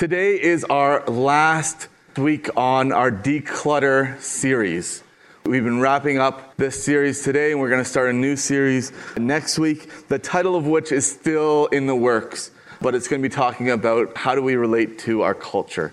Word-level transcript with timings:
Today 0.00 0.40
is 0.40 0.64
our 0.64 1.04
last 1.04 1.88
week 2.16 2.48
on 2.56 2.90
our 2.90 3.12
declutter 3.12 4.18
series. 4.18 5.02
We've 5.44 5.62
been 5.62 5.78
wrapping 5.78 6.18
up 6.18 6.56
this 6.56 6.82
series 6.82 7.22
today, 7.22 7.50
and 7.50 7.60
we're 7.60 7.68
going 7.68 7.84
to 7.84 7.90
start 7.90 8.08
a 8.08 8.12
new 8.14 8.34
series 8.34 8.92
next 9.18 9.58
week, 9.58 10.08
the 10.08 10.18
title 10.18 10.56
of 10.56 10.66
which 10.66 10.90
is 10.90 11.04
still 11.04 11.66
in 11.66 11.86
the 11.86 11.94
works, 11.94 12.50
but 12.80 12.94
it's 12.94 13.08
going 13.08 13.20
to 13.20 13.28
be 13.28 13.34
talking 13.34 13.68
about 13.68 14.16
how 14.16 14.34
do 14.34 14.40
we 14.40 14.54
relate 14.54 14.98
to 15.00 15.20
our 15.20 15.34
culture. 15.34 15.92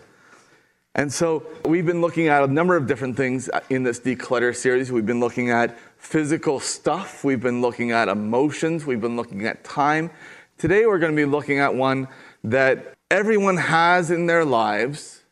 And 0.95 1.11
so 1.11 1.45
we've 1.65 1.85
been 1.85 1.99
looking 1.99 2.29
at 2.29 2.43
a 2.43 2.47
number 2.47 2.77
of 2.77 2.87
different 2.87 3.17
things 3.17 3.49
in 3.69 3.83
this 3.83 3.99
declutter 3.99 4.55
series. 4.55 4.89
We've 4.89 5.05
been 5.05 5.19
looking 5.19 5.49
at 5.49 5.77
physical 5.97 6.61
stuff, 6.61 7.25
we've 7.25 7.41
been 7.41 7.59
looking 7.59 7.91
at 7.91 8.07
emotions, 8.07 8.85
we've 8.85 9.01
been 9.01 9.17
looking 9.17 9.45
at 9.45 9.65
time. 9.65 10.11
Today 10.57 10.85
we're 10.85 10.97
going 10.97 11.11
to 11.11 11.15
be 11.17 11.25
looking 11.25 11.59
at 11.59 11.75
one 11.75 12.07
that 12.45 12.96
everyone 13.09 13.57
has 13.57 14.11
in 14.11 14.25
their 14.25 14.45
lives, 14.45 15.23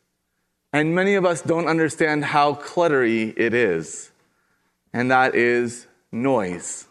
and 0.72 0.94
many 0.94 1.14
of 1.14 1.24
us 1.24 1.42
don't 1.42 1.66
understand 1.66 2.24
how 2.24 2.54
cluttery 2.54 3.34
it 3.36 3.54
is, 3.54 4.10
and 4.92 5.10
that 5.10 5.34
is 5.34 5.86
noise. 6.10 6.86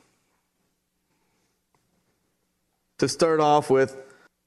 To 2.99 3.09
start 3.09 3.40
off 3.40 3.70
with, 3.70 3.98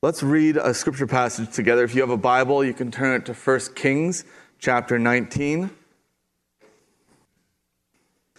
let's 0.03 0.23
read 0.23 0.57
a 0.57 0.73
scripture 0.73 1.07
passage 1.07 1.53
together. 1.53 1.85
If 1.85 1.95
you 1.95 2.01
have 2.01 2.11
a 2.11 2.17
Bible, 2.17 2.65
you 2.65 2.73
can 2.73 2.91
turn 2.91 3.21
it 3.21 3.27
to 3.27 3.35
1 3.35 3.61
Kings 3.75 4.25
chapter 4.59 4.99
19. 4.99 5.71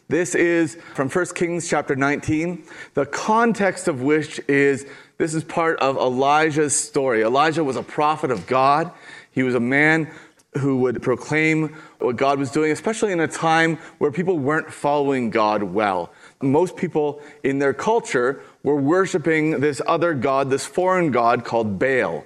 This 0.07 0.33
is 0.33 0.75
from 0.95 1.07
1 1.07 1.25
Kings 1.35 1.69
chapter 1.69 1.95
19, 1.95 2.63
the 2.95 3.05
context 3.05 3.87
of 3.87 4.01
which 4.01 4.41
is 4.47 4.87
this 5.19 5.33
is 5.33 5.43
part 5.43 5.77
of 5.79 5.97
Elijah's 5.97 6.79
story. 6.79 7.21
Elijah 7.21 7.61
was 7.63 7.75
a 7.75 7.83
prophet 7.83 8.31
of 8.31 8.47
God. 8.47 8.89
He 9.31 9.43
was 9.43 9.53
a 9.53 9.59
man 9.59 10.09
who 10.57 10.77
would 10.77 11.01
proclaim 11.01 11.75
what 11.99 12.15
God 12.15 12.39
was 12.39 12.49
doing, 12.49 12.71
especially 12.71 13.11
in 13.11 13.19
a 13.19 13.27
time 13.27 13.75
where 13.97 14.11
people 14.11 14.39
weren't 14.39 14.71
following 14.71 15.29
God 15.29 15.61
well. 15.61 16.11
Most 16.41 16.77
people 16.77 17.21
in 17.43 17.59
their 17.59 17.73
culture 17.73 18.41
were 18.63 18.77
worshiping 18.77 19.59
this 19.59 19.81
other 19.85 20.13
God, 20.13 20.49
this 20.49 20.65
foreign 20.65 21.11
God 21.11 21.43
called 21.43 21.77
Baal. 21.77 22.25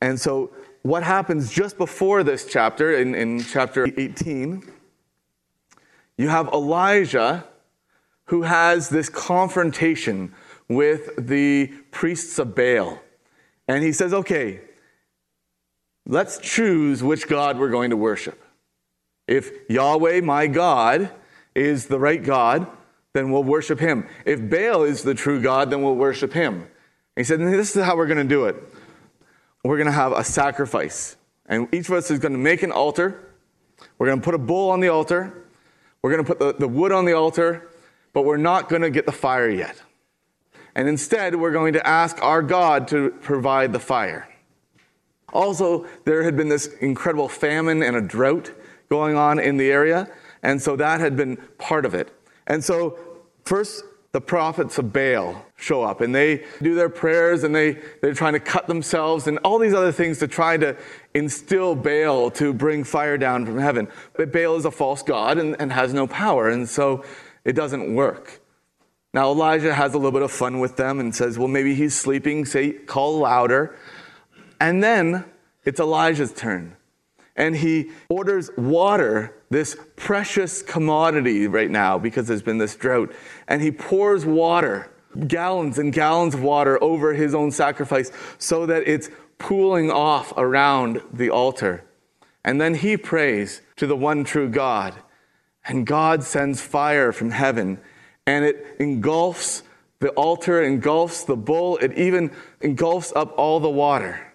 And 0.00 0.18
so, 0.18 0.50
what 0.82 1.02
happens 1.02 1.52
just 1.52 1.76
before 1.76 2.22
this 2.22 2.46
chapter, 2.46 2.96
in, 2.96 3.14
in 3.14 3.42
chapter 3.42 3.86
18, 3.96 4.62
you 6.16 6.28
have 6.28 6.48
Elijah 6.48 7.44
who 8.26 8.42
has 8.42 8.88
this 8.88 9.08
confrontation 9.10 10.32
with 10.68 11.10
the 11.16 11.68
priests 11.90 12.38
of 12.38 12.54
Baal. 12.54 13.00
And 13.68 13.82
he 13.82 13.92
says, 13.92 14.12
okay, 14.12 14.60
let's 16.06 16.38
choose 16.38 17.02
which 17.02 17.28
God 17.28 17.58
we're 17.58 17.70
going 17.70 17.90
to 17.90 17.96
worship. 17.96 18.42
If 19.26 19.50
Yahweh, 19.68 20.20
my 20.20 20.46
God, 20.46 21.10
is 21.54 21.86
the 21.86 21.98
right 21.98 22.22
God, 22.22 22.66
then 23.12 23.30
we'll 23.30 23.44
worship 23.44 23.80
him. 23.80 24.06
If 24.24 24.48
Baal 24.48 24.84
is 24.84 25.02
the 25.02 25.14
true 25.14 25.40
God, 25.40 25.70
then 25.70 25.82
we'll 25.82 25.96
worship 25.96 26.32
him. 26.32 26.54
And 26.54 26.68
he 27.16 27.24
said, 27.24 27.40
This 27.40 27.74
is 27.74 27.84
how 27.84 27.96
we're 27.96 28.06
going 28.06 28.18
to 28.18 28.24
do 28.24 28.44
it. 28.44 28.56
We're 29.64 29.78
going 29.78 29.86
to 29.86 29.92
have 29.92 30.12
a 30.12 30.22
sacrifice. 30.22 31.16
And 31.46 31.72
each 31.74 31.88
of 31.88 31.94
us 31.94 32.10
is 32.10 32.18
going 32.18 32.32
to 32.32 32.38
make 32.38 32.62
an 32.62 32.72
altar. 32.72 33.32
We're 33.98 34.06
going 34.06 34.20
to 34.20 34.24
put 34.24 34.34
a 34.34 34.38
bull 34.38 34.70
on 34.70 34.80
the 34.80 34.88
altar. 34.88 35.44
We're 36.02 36.12
going 36.12 36.24
to 36.24 36.34
put 36.34 36.38
the, 36.38 36.54
the 36.54 36.68
wood 36.68 36.92
on 36.92 37.04
the 37.04 37.14
altar, 37.14 37.68
but 38.12 38.24
we're 38.24 38.36
not 38.36 38.68
going 38.68 38.82
to 38.82 38.90
get 38.90 39.06
the 39.06 39.12
fire 39.12 39.48
yet. 39.50 39.82
And 40.76 40.90
instead, 40.90 41.34
we're 41.34 41.52
going 41.52 41.72
to 41.72 41.86
ask 41.86 42.22
our 42.22 42.42
God 42.42 42.86
to 42.88 43.08
provide 43.22 43.72
the 43.72 43.80
fire. 43.80 44.28
Also, 45.32 45.86
there 46.04 46.22
had 46.22 46.36
been 46.36 46.50
this 46.50 46.66
incredible 46.66 47.30
famine 47.30 47.82
and 47.82 47.96
a 47.96 48.02
drought 48.02 48.52
going 48.90 49.16
on 49.16 49.38
in 49.38 49.56
the 49.56 49.70
area, 49.70 50.06
and 50.42 50.60
so 50.60 50.76
that 50.76 51.00
had 51.00 51.16
been 51.16 51.38
part 51.56 51.86
of 51.86 51.94
it. 51.94 52.12
And 52.46 52.62
so, 52.62 52.98
first, 53.46 53.84
the 54.12 54.20
prophets 54.20 54.76
of 54.76 54.92
Baal 54.92 55.46
show 55.56 55.82
up 55.82 56.02
and 56.02 56.14
they 56.14 56.44
do 56.62 56.74
their 56.74 56.88
prayers 56.88 57.42
and 57.44 57.54
they, 57.54 57.78
they're 58.00 58.14
trying 58.14 58.32
to 58.34 58.40
cut 58.40 58.66
themselves 58.66 59.26
and 59.26 59.38
all 59.38 59.58
these 59.58 59.74
other 59.74 59.92
things 59.92 60.18
to 60.18 60.28
try 60.28 60.56
to 60.56 60.76
instill 61.12 61.74
Baal 61.74 62.30
to 62.32 62.54
bring 62.54 62.84
fire 62.84 63.18
down 63.18 63.44
from 63.44 63.58
heaven. 63.58 63.88
But 64.14 64.32
Baal 64.32 64.56
is 64.56 64.64
a 64.64 64.70
false 64.70 65.02
god 65.02 65.38
and, 65.38 65.56
and 65.58 65.72
has 65.72 65.94
no 65.94 66.06
power, 66.06 66.50
and 66.50 66.68
so 66.68 67.02
it 67.44 67.54
doesn't 67.54 67.94
work. 67.94 68.40
Now, 69.16 69.32
Elijah 69.32 69.72
has 69.72 69.94
a 69.94 69.96
little 69.96 70.12
bit 70.12 70.20
of 70.20 70.30
fun 70.30 70.60
with 70.60 70.76
them 70.76 71.00
and 71.00 71.14
says, 71.14 71.38
well, 71.38 71.48
maybe 71.48 71.74
he's 71.74 71.98
sleeping, 71.98 72.44
say, 72.44 72.72
call 72.72 73.20
louder. 73.20 73.74
And 74.60 74.84
then 74.84 75.24
it's 75.64 75.80
Elijah's 75.80 76.34
turn. 76.34 76.76
And 77.34 77.56
he 77.56 77.92
orders 78.10 78.50
water, 78.58 79.34
this 79.48 79.74
precious 79.96 80.60
commodity 80.60 81.46
right 81.46 81.70
now, 81.70 81.96
because 81.96 82.28
there's 82.28 82.42
been 82.42 82.58
this 82.58 82.76
drought. 82.76 83.10
And 83.48 83.62
he 83.62 83.70
pours 83.70 84.26
water, 84.26 84.92
gallons 85.26 85.78
and 85.78 85.94
gallons 85.94 86.34
of 86.34 86.42
water, 86.42 86.78
over 86.84 87.14
his 87.14 87.34
own 87.34 87.50
sacrifice 87.52 88.12
so 88.36 88.66
that 88.66 88.86
it's 88.86 89.08
pooling 89.38 89.90
off 89.90 90.34
around 90.36 91.00
the 91.10 91.30
altar. 91.30 91.84
And 92.44 92.60
then 92.60 92.74
he 92.74 92.98
prays 92.98 93.62
to 93.76 93.86
the 93.86 93.96
one 93.96 94.24
true 94.24 94.50
God. 94.50 94.94
And 95.64 95.86
God 95.86 96.22
sends 96.22 96.60
fire 96.60 97.12
from 97.12 97.30
heaven 97.30 97.80
and 98.26 98.44
it 98.44 98.76
engulfs 98.78 99.62
the 100.00 100.10
altar, 100.10 100.62
engulfs 100.62 101.24
the 101.24 101.36
bull, 101.36 101.78
it 101.78 101.96
even 101.96 102.30
engulfs 102.60 103.12
up 103.16 103.32
all 103.38 103.60
the 103.60 103.70
water. 103.70 104.32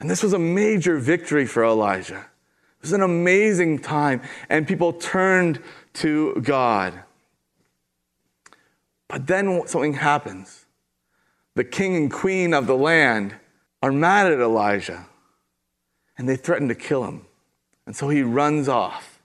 And 0.00 0.10
this 0.10 0.22
was 0.22 0.32
a 0.32 0.38
major 0.38 0.98
victory 0.98 1.46
for 1.46 1.64
Elijah. 1.64 2.18
It 2.78 2.82
was 2.82 2.92
an 2.92 3.02
amazing 3.02 3.80
time, 3.80 4.22
and 4.48 4.66
people 4.66 4.92
turned 4.92 5.60
to 5.94 6.34
God. 6.42 7.02
But 9.08 9.26
then 9.26 9.66
something 9.66 9.94
happens. 9.94 10.66
The 11.54 11.64
king 11.64 11.96
and 11.96 12.12
queen 12.12 12.54
of 12.54 12.66
the 12.66 12.76
land 12.76 13.34
are 13.82 13.92
mad 13.92 14.32
at 14.32 14.38
Elijah, 14.38 15.06
and 16.16 16.28
they 16.28 16.36
threaten 16.36 16.68
to 16.68 16.74
kill 16.74 17.04
him. 17.04 17.26
And 17.86 17.96
so 17.96 18.08
he 18.08 18.22
runs 18.22 18.68
off. 18.68 19.20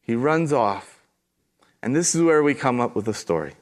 He 0.00 0.14
runs 0.14 0.52
off 0.52 0.95
and 1.82 1.94
this 1.94 2.14
is 2.14 2.22
where 2.22 2.42
we 2.42 2.54
come 2.54 2.80
up 2.80 2.94
with 2.94 3.08
a 3.08 3.14
story. 3.14 3.54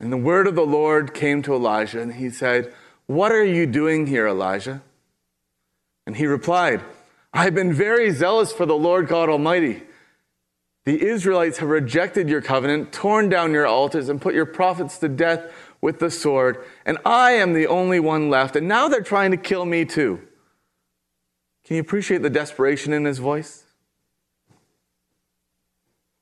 And 0.00 0.12
the 0.12 0.16
word 0.16 0.46
of 0.46 0.54
the 0.54 0.66
Lord 0.66 1.14
came 1.14 1.42
to 1.42 1.54
Elijah, 1.54 2.00
and 2.00 2.14
he 2.14 2.30
said, 2.30 2.72
What 3.06 3.32
are 3.32 3.44
you 3.44 3.66
doing 3.66 4.06
here, 4.06 4.26
Elijah? 4.26 4.82
And 6.06 6.16
he 6.16 6.26
replied, 6.26 6.82
I've 7.32 7.54
been 7.54 7.72
very 7.72 8.10
zealous 8.10 8.52
for 8.52 8.64
the 8.64 8.76
Lord 8.76 9.08
God 9.08 9.28
Almighty. 9.28 9.82
The 10.84 11.06
Israelites 11.06 11.58
have 11.58 11.68
rejected 11.68 12.28
your 12.28 12.40
covenant, 12.40 12.92
torn 12.92 13.28
down 13.28 13.52
your 13.52 13.66
altars, 13.66 14.08
and 14.08 14.20
put 14.20 14.34
your 14.34 14.46
prophets 14.46 14.98
to 14.98 15.08
death 15.08 15.52
with 15.80 15.98
the 15.98 16.10
sword, 16.10 16.64
and 16.84 16.98
I 17.04 17.32
am 17.32 17.52
the 17.52 17.66
only 17.66 18.00
one 18.00 18.30
left. 18.30 18.56
And 18.56 18.66
now 18.66 18.88
they're 18.88 19.02
trying 19.02 19.30
to 19.32 19.36
kill 19.36 19.64
me 19.64 19.84
too. 19.84 20.20
Can 21.64 21.76
you 21.76 21.82
appreciate 21.82 22.22
the 22.22 22.30
desperation 22.30 22.92
in 22.92 23.04
his 23.04 23.18
voice? 23.18 23.64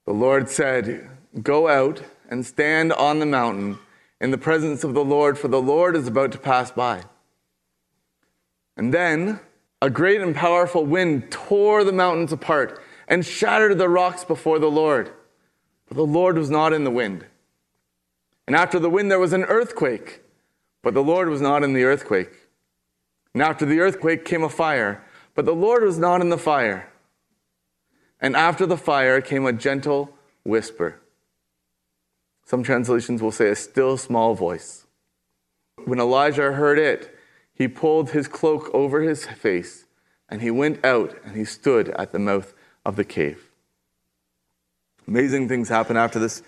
The 0.07 0.15
Lord 0.15 0.49
said, 0.49 1.11
Go 1.43 1.69
out 1.69 2.03
and 2.31 2.47
stand 2.47 2.93
on 2.93 3.19
the 3.19 3.27
mountain 3.27 3.79
in 4.21 4.31
the 4.31 4.39
presence 4.39 4.85
of 4.85 4.95
the 4.95 5.05
Lord, 5.05 5.39
for 5.39 5.49
the 5.49 5.61
Lord 5.61 5.97
is 5.97 6.07
about 6.07 6.33
to 6.33 6.39
pass 6.39 6.71
by. 6.71 7.03
And 8.77 8.95
then 8.95 9.41
a 9.83 9.91
great 9.91 10.21
and 10.21 10.35
powerful 10.35 10.87
wind 10.87 11.31
tore 11.31 11.85
the 11.85 11.93
mountains 11.93 12.33
apart 12.33 12.81
and 13.09 13.27
shattered 13.27 13.79
the 13.79 13.89
rocks 13.89 14.25
before 14.25 14.59
the 14.59 14.71
Lord. 14.71 15.11
But 15.89 15.97
the 15.97 16.07
Lord 16.07 16.39
was 16.39 16.51
not 16.51 16.73
in 16.73 16.85
the 16.85 16.91
wind. 16.91 17.27
And 18.47 18.55
after 18.55 18.79
the 18.79 18.91
wind, 18.91 19.11
there 19.11 19.19
was 19.19 19.33
an 19.33 19.45
earthquake, 19.45 20.23
but 20.83 20.95
the 20.95 21.03
Lord 21.03 21.29
was 21.29 21.41
not 21.41 21.65
in 21.65 21.73
the 21.73 21.85
earthquake. 21.85 22.31
And 23.35 23.43
after 23.43 23.67
the 23.67 23.81
earthquake 23.81 24.25
came 24.25 24.45
a 24.45 24.49
fire, 24.49 25.05
but 25.35 25.45
the 25.45 25.55
Lord 25.55 25.83
was 25.83 25.99
not 25.99 26.21
in 26.21 26.29
the 26.29 26.39
fire. 26.39 26.91
And 28.21 28.37
after 28.37 28.67
the 28.67 28.77
fire 28.77 29.21
came 29.21 29.47
a 29.47 29.53
gentle 29.53 30.11
whisper. 30.45 31.01
Some 32.45 32.63
translations 32.63 33.21
will 33.21 33.33
say 33.33 33.49
a 33.49 33.57
still 33.57 33.97
small 33.97 34.35
voice. 34.35 34.87
When 35.85 35.99
Elijah 35.99 36.53
heard 36.53 36.79
it, 36.79 37.15
he 37.53 37.69
pulled 37.69 38.11
his 38.11 38.29
cloak 38.29 38.71
over 38.73 39.01
his 39.03 39.27
face 39.27 39.85
and 40.29 40.43
he 40.43 40.51
went 40.51 40.85
out 40.85 41.17
and 41.25 41.37
he 41.37 41.45
stood 41.45 41.89
at 41.91 42.13
the 42.13 42.19
mouth 42.19 42.55
of 42.85 42.97
the 42.97 43.05
cave. 43.05 43.51
Amazing 45.09 45.49
things 45.49 45.69
happen 45.69 45.97
after 45.97 46.19
this, 46.19 46.43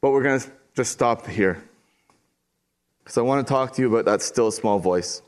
but 0.00 0.10
we're 0.10 0.22
going 0.22 0.40
to 0.40 0.50
just 0.74 0.92
stop 0.92 1.26
here. 1.26 1.62
Because 2.98 3.18
I 3.18 3.22
want 3.22 3.46
to 3.46 3.52
talk 3.52 3.72
to 3.74 3.82
you 3.82 3.88
about 3.88 4.04
that 4.04 4.22
still 4.22 4.50
small 4.50 4.78
voice. 4.78 5.22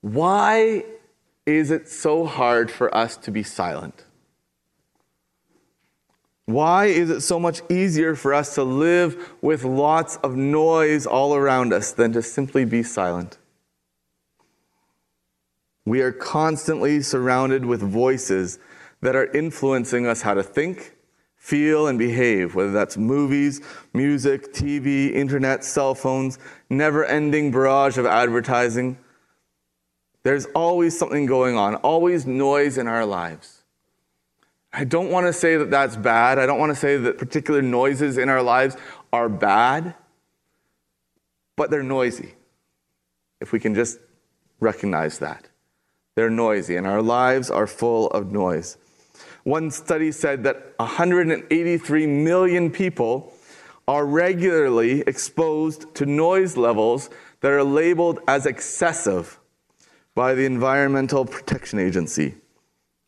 Why 0.00 0.84
is 1.46 1.70
it 1.70 1.88
so 1.88 2.24
hard 2.24 2.70
for 2.70 2.94
us 2.94 3.16
to 3.18 3.30
be 3.30 3.42
silent? 3.42 4.04
Why 6.46 6.86
is 6.86 7.08
it 7.08 7.22
so 7.22 7.40
much 7.40 7.62
easier 7.70 8.14
for 8.14 8.34
us 8.34 8.54
to 8.54 8.64
live 8.64 9.32
with 9.40 9.64
lots 9.64 10.16
of 10.16 10.36
noise 10.36 11.06
all 11.06 11.34
around 11.34 11.72
us 11.72 11.92
than 11.92 12.12
to 12.12 12.22
simply 12.22 12.64
be 12.64 12.82
silent? 12.82 13.38
We 15.86 16.00
are 16.00 16.12
constantly 16.12 17.02
surrounded 17.02 17.64
with 17.64 17.80
voices 17.80 18.58
that 19.00 19.16
are 19.16 19.26
influencing 19.32 20.06
us 20.06 20.22
how 20.22 20.34
to 20.34 20.42
think, 20.42 20.96
feel, 21.36 21.86
and 21.86 21.98
behave, 21.98 22.54
whether 22.54 22.72
that's 22.72 22.96
movies, 22.96 23.60
music, 23.92 24.54
TV, 24.54 25.12
internet, 25.12 25.62
cell 25.62 25.94
phones, 25.94 26.38
never 26.70 27.04
ending 27.04 27.50
barrage 27.50 27.98
of 27.98 28.06
advertising. 28.06 28.98
There's 30.24 30.46
always 30.46 30.98
something 30.98 31.26
going 31.26 31.56
on, 31.56 31.76
always 31.76 32.26
noise 32.26 32.78
in 32.78 32.88
our 32.88 33.06
lives. 33.06 33.62
I 34.72 34.84
don't 34.84 35.10
want 35.10 35.26
to 35.26 35.32
say 35.32 35.56
that 35.56 35.70
that's 35.70 35.96
bad. 35.96 36.38
I 36.38 36.46
don't 36.46 36.58
want 36.58 36.70
to 36.70 36.76
say 36.76 36.96
that 36.96 37.18
particular 37.18 37.62
noises 37.62 38.18
in 38.18 38.28
our 38.28 38.42
lives 38.42 38.76
are 39.12 39.28
bad, 39.28 39.94
but 41.56 41.70
they're 41.70 41.82
noisy. 41.82 42.34
If 43.40 43.52
we 43.52 43.60
can 43.60 43.74
just 43.74 43.98
recognize 44.60 45.18
that. 45.18 45.46
They're 46.16 46.30
noisy, 46.30 46.76
and 46.76 46.86
our 46.86 47.02
lives 47.02 47.50
are 47.50 47.66
full 47.66 48.08
of 48.08 48.32
noise. 48.32 48.78
One 49.42 49.70
study 49.70 50.10
said 50.10 50.44
that 50.44 50.74
183 50.78 52.06
million 52.06 52.70
people 52.70 53.34
are 53.86 54.06
regularly 54.06 55.02
exposed 55.02 55.94
to 55.96 56.06
noise 56.06 56.56
levels 56.56 57.10
that 57.40 57.52
are 57.52 57.62
labeled 57.62 58.20
as 58.26 58.46
excessive 58.46 59.38
by 60.14 60.34
the 60.34 60.44
Environmental 60.44 61.24
Protection 61.24 61.78
Agency. 61.78 62.34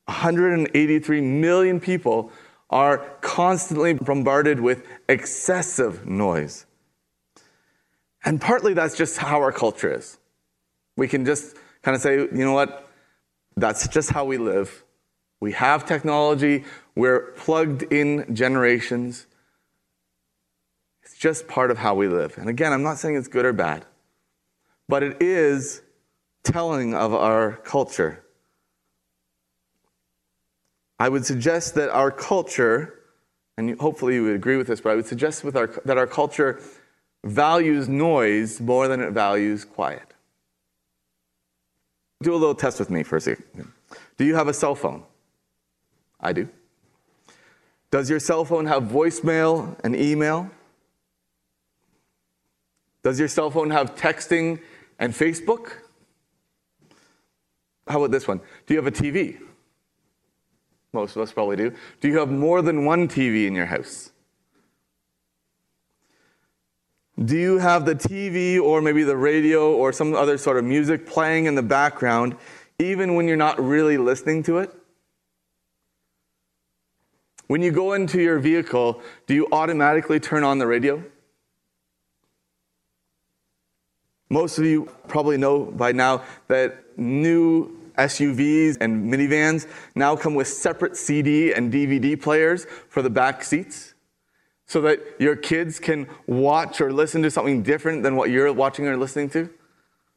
183 0.07 1.21
million 1.21 1.81
people 1.81 2.31
are 2.71 2.99
constantly 3.21 3.95
bombarded 3.95 4.61
with 4.61 4.85
excessive 5.09 6.07
noise. 6.07 6.67
And 8.25 8.41
partly 8.41 8.75
that's 8.75 8.97
just 8.97 9.19
how 9.19 9.41
our 9.41 9.53
culture 9.53 9.93
is. 9.93 10.19
We 10.97 11.07
can 11.07 11.25
just 11.25 11.57
kind 11.83 11.95
of 11.95 12.03
say, 12.03 12.17
you 12.17 12.29
know 12.33 12.53
what? 12.53 12.89
That's 13.57 13.87
just 13.87 14.11
how 14.11 14.25
we 14.25 14.39
live. 14.39 14.85
We 15.41 15.53
have 15.53 15.87
technology, 15.87 16.65
we're 16.95 17.33
plugged 17.33 17.83
in 17.85 18.35
generations. 18.35 19.27
It's 21.03 21.17
just 21.17 21.47
part 21.47 21.71
of 21.71 21.79
how 21.79 21.95
we 21.95 22.09
live. 22.09 22.37
And 22.39 22.49
again, 22.49 22.73
I'm 22.73 22.83
not 22.83 22.99
saying 22.99 23.17
it's 23.17 23.29
good 23.29 23.45
or 23.45 23.53
bad, 23.53 23.85
but 24.89 25.03
it 25.03 25.23
is 25.23 25.83
telling 26.47 26.95
of 26.95 27.13
our 27.13 27.53
culture. 27.65 28.23
I 30.99 31.09
would 31.09 31.27
suggest 31.27 31.75
that 31.75 31.91
our 31.91 32.11
culture, 32.11 33.01
and 33.59 33.79
hopefully 33.79 34.15
you 34.15 34.23
would 34.25 34.37
agree 34.37 34.57
with 34.57 34.69
this, 34.69 34.81
but 34.81 34.91
I 34.91 34.95
would 34.95 35.07
suggest 35.07 35.45
with 35.45 35.57
our, 35.57 35.67
that 35.85 35.99
our 35.99 36.07
culture 36.07 36.61
values 37.25 37.89
noise 37.89 38.61
more 38.61 38.89
than 38.89 39.01
it 39.01 39.11
values 39.11 39.65
quiet. 39.65 40.15
Do 42.23 42.33
a 42.33 42.37
little 42.37 42.55
test 42.55 42.79
with 42.79 42.89
me 42.89 43.03
for 43.03 43.17
a 43.17 43.21
second. 43.21 43.73
Do 44.17 44.25
you 44.25 44.37
have 44.37 44.49
a 44.49 44.55
cell 44.55 44.75
phone? 44.75 45.03
I 46.21 46.33
do. 46.33 46.49
Does 47.91 48.09
your 48.09 48.21
cell 48.21 48.45
phone 48.45 48.67
have 48.67 48.85
voicemail 48.85 49.77
and 49.85 49.95
email? 49.95 50.51
Does 53.03 53.19
your 53.19 53.29
cell 53.29 53.51
phone 53.51 53.71
have 53.71 53.95
texting 53.97 54.61
and 54.99 55.13
Facebook? 55.13 55.73
How 57.87 57.99
about 57.99 58.11
this 58.11 58.27
one? 58.27 58.41
Do 58.67 58.75
you 58.75 58.83
have 58.83 58.87
a 58.87 58.97
TV? 58.97 59.39
Most 60.93 61.15
of 61.15 61.23
us 61.23 61.33
probably 61.33 61.57
do. 61.57 61.73
Do 62.01 62.09
you 62.09 62.19
have 62.19 62.31
more 62.31 62.63
than 62.63 62.85
one 62.85 63.07
TV 63.07 63.47
in 63.47 63.55
your 63.55 63.67
house? 63.67 64.13
Do 67.25 67.37
you 67.37 67.59
have 67.59 67.87
the 67.87 67.95
TV 67.95 68.61
or 68.61 68.83
maybe 68.83 69.03
the 69.03 69.17
radio 69.17 69.73
or 69.73 69.93
some 69.93 70.15
other 70.15 70.37
sort 70.37 70.59
of 70.59 70.65
music 70.65 71.07
playing 71.07 71.47
in 71.47 71.55
the 71.55 71.63
background 71.63 72.37
even 72.79 73.15
when 73.15 73.27
you're 73.27 73.37
not 73.37 73.59
really 73.63 73.97
listening 73.97 74.43
to 74.45 74.59
it? 74.59 74.71
When 77.47 77.63
you 77.63 77.71
go 77.71 77.93
into 77.93 78.21
your 78.21 78.39
vehicle, 78.39 79.01
do 79.27 79.35
you 79.35 79.47
automatically 79.53 80.19
turn 80.19 80.45
on 80.45 80.59
the 80.59 80.67
radio? 80.67 81.03
Most 84.29 84.59
of 84.59 84.65
you 84.65 84.91
probably 85.07 85.37
know 85.37 85.65
by 85.65 85.93
now 85.93 86.25
that 86.49 86.99
new 86.99 87.77
SUVs 87.97 88.77
and 88.81 89.11
minivans 89.13 89.67
now 89.95 90.17
come 90.17 90.35
with 90.35 90.49
separate 90.49 90.97
CD 90.97 91.53
and 91.53 91.73
DVD 91.73 92.21
players 92.21 92.67
for 92.89 93.03
the 93.03 93.11
back 93.11 93.45
seats 93.45 93.95
so 94.67 94.81
that 94.81 95.01
your 95.19 95.37
kids 95.37 95.79
can 95.79 96.09
watch 96.27 96.81
or 96.81 96.93
listen 96.93 97.23
to 97.23 97.31
something 97.31 97.63
different 97.63 98.03
than 98.03 98.17
what 98.17 98.31
you're 98.31 98.53
watching 98.53 98.87
or 98.87 98.97
listening 98.97 99.31
to. 99.31 99.49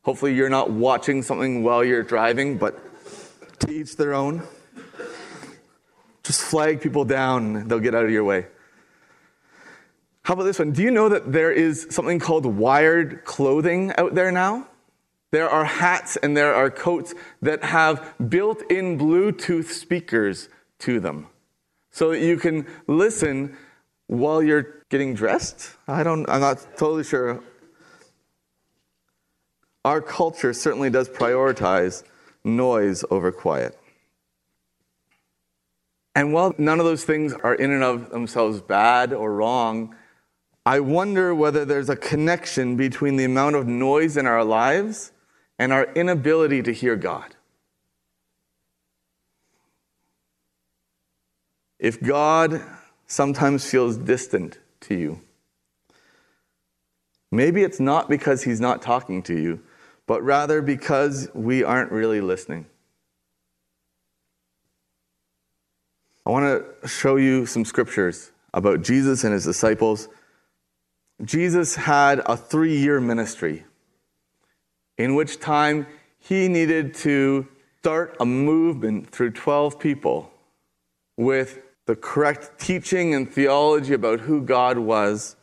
Hopefully, 0.01 0.33
you're 0.33 0.49
not 0.49 0.71
watching 0.71 1.21
something 1.21 1.63
while 1.63 1.83
you're 1.83 2.03
driving, 2.03 2.57
but 2.57 2.79
to 3.59 3.71
each 3.71 3.95
their 3.95 4.13
own. 4.13 4.41
Just 6.23 6.41
flag 6.41 6.81
people 6.81 7.05
down, 7.05 7.67
they'll 7.67 7.79
get 7.79 7.93
out 7.93 8.05
of 8.05 8.11
your 8.11 8.23
way. 8.23 8.47
How 10.29 10.33
about 10.33 10.43
this 10.43 10.59
one? 10.59 10.73
Do 10.73 10.83
you 10.83 10.91
know 10.91 11.09
that 11.09 11.31
there 11.31 11.51
is 11.51 11.87
something 11.89 12.19
called 12.19 12.45
wired 12.45 13.25
clothing 13.25 13.91
out 13.97 14.13
there 14.13 14.31
now? 14.31 14.67
There 15.31 15.49
are 15.49 15.65
hats 15.65 16.17
and 16.17 16.37
there 16.37 16.53
are 16.53 16.69
coats 16.69 17.15
that 17.41 17.63
have 17.63 18.13
built 18.29 18.61
in 18.69 18.99
Bluetooth 18.99 19.69
speakers 19.69 20.47
to 20.81 20.99
them 20.99 21.25
so 21.89 22.11
that 22.11 22.19
you 22.19 22.37
can 22.37 22.67
listen 22.85 23.57
while 24.05 24.43
you're 24.43 24.83
getting 24.89 25.15
dressed. 25.15 25.71
I 25.87 26.03
don't, 26.03 26.29
I'm 26.29 26.41
not 26.41 26.59
totally 26.77 27.05
sure. 27.05 27.43
Our 29.83 29.99
culture 29.99 30.53
certainly 30.53 30.91
does 30.91 31.09
prioritize 31.09 32.03
noise 32.43 33.03
over 33.09 33.31
quiet. 33.31 33.79
And 36.13 36.33
while 36.33 36.53
none 36.59 36.79
of 36.79 36.85
those 36.85 37.03
things 37.03 37.33
are 37.33 37.55
in 37.55 37.71
and 37.71 37.83
of 37.83 38.11
themselves 38.11 38.61
bad 38.61 39.11
or 39.11 39.33
wrong, 39.33 39.95
I 40.69 40.81
wonder 40.81 41.33
whether 41.33 41.65
there's 41.65 41.89
a 41.89 41.95
connection 41.95 42.75
between 42.75 43.15
the 43.15 43.23
amount 43.23 43.55
of 43.55 43.65
noise 43.65 44.17
in 44.17 44.27
our 44.27 44.43
lives 44.43 45.11
and 45.57 45.73
our 45.73 45.85
inability 45.95 46.61
to 46.61 46.71
hear 46.71 46.95
God. 46.95 47.35
If 51.79 51.99
God 51.99 52.61
sometimes 53.07 53.67
feels 53.67 53.97
distant 53.97 54.59
to 54.81 54.93
you, 54.93 55.21
maybe 57.31 57.63
it's 57.63 57.79
not 57.79 58.07
because 58.07 58.43
he's 58.43 58.61
not 58.61 58.79
talking 58.79 59.23
to 59.23 59.33
you, 59.35 59.61
but 60.05 60.21
rather 60.21 60.61
because 60.61 61.29
we 61.33 61.63
aren't 61.63 61.91
really 61.91 62.21
listening. 62.21 62.67
I 66.27 66.29
want 66.29 66.45
to 66.45 66.87
show 66.87 67.15
you 67.15 67.47
some 67.47 67.65
scriptures 67.65 68.31
about 68.53 68.83
Jesus 68.83 69.23
and 69.23 69.33
his 69.33 69.45
disciples. 69.45 70.09
Jesus 71.23 71.75
had 71.75 72.21
a 72.25 72.37
three 72.37 72.77
year 72.77 73.01
ministry 73.01 73.65
in 74.97 75.15
which 75.15 75.39
time 75.39 75.85
he 76.17 76.47
needed 76.47 76.93
to 76.93 77.47
start 77.79 78.15
a 78.19 78.25
movement 78.25 79.09
through 79.09 79.31
12 79.31 79.79
people 79.79 80.31
with 81.17 81.59
the 81.85 81.95
correct 81.95 82.59
teaching 82.59 83.13
and 83.13 83.29
theology 83.31 83.93
about 83.93 84.21
who 84.21 84.41
God 84.41 84.77
was, 84.77 85.35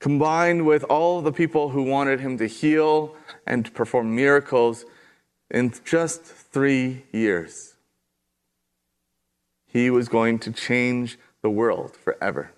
combined 0.00 0.66
with 0.66 0.84
all 0.84 1.20
the 1.20 1.32
people 1.32 1.70
who 1.70 1.82
wanted 1.82 2.20
him 2.20 2.38
to 2.38 2.46
heal 2.46 3.14
and 3.46 3.64
to 3.64 3.70
perform 3.70 4.14
miracles 4.14 4.84
in 5.50 5.72
just 5.84 6.22
three 6.22 7.04
years. 7.12 7.74
He 9.66 9.90
was 9.90 10.08
going 10.08 10.38
to 10.40 10.52
change 10.52 11.18
the 11.42 11.50
world 11.50 11.96
forever. 11.96 12.52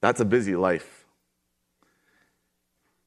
That's 0.00 0.20
a 0.20 0.24
busy 0.24 0.56
life. 0.56 1.04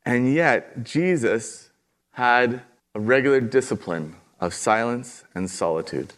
And 0.06 0.34
yet, 0.34 0.84
Jesus 0.84 1.70
had 2.12 2.64
a 2.96 3.00
regular 3.00 3.42
discipline 3.42 4.16
of 4.40 4.54
silence 4.54 5.24
and 5.36 5.50
solitude. 5.50 6.14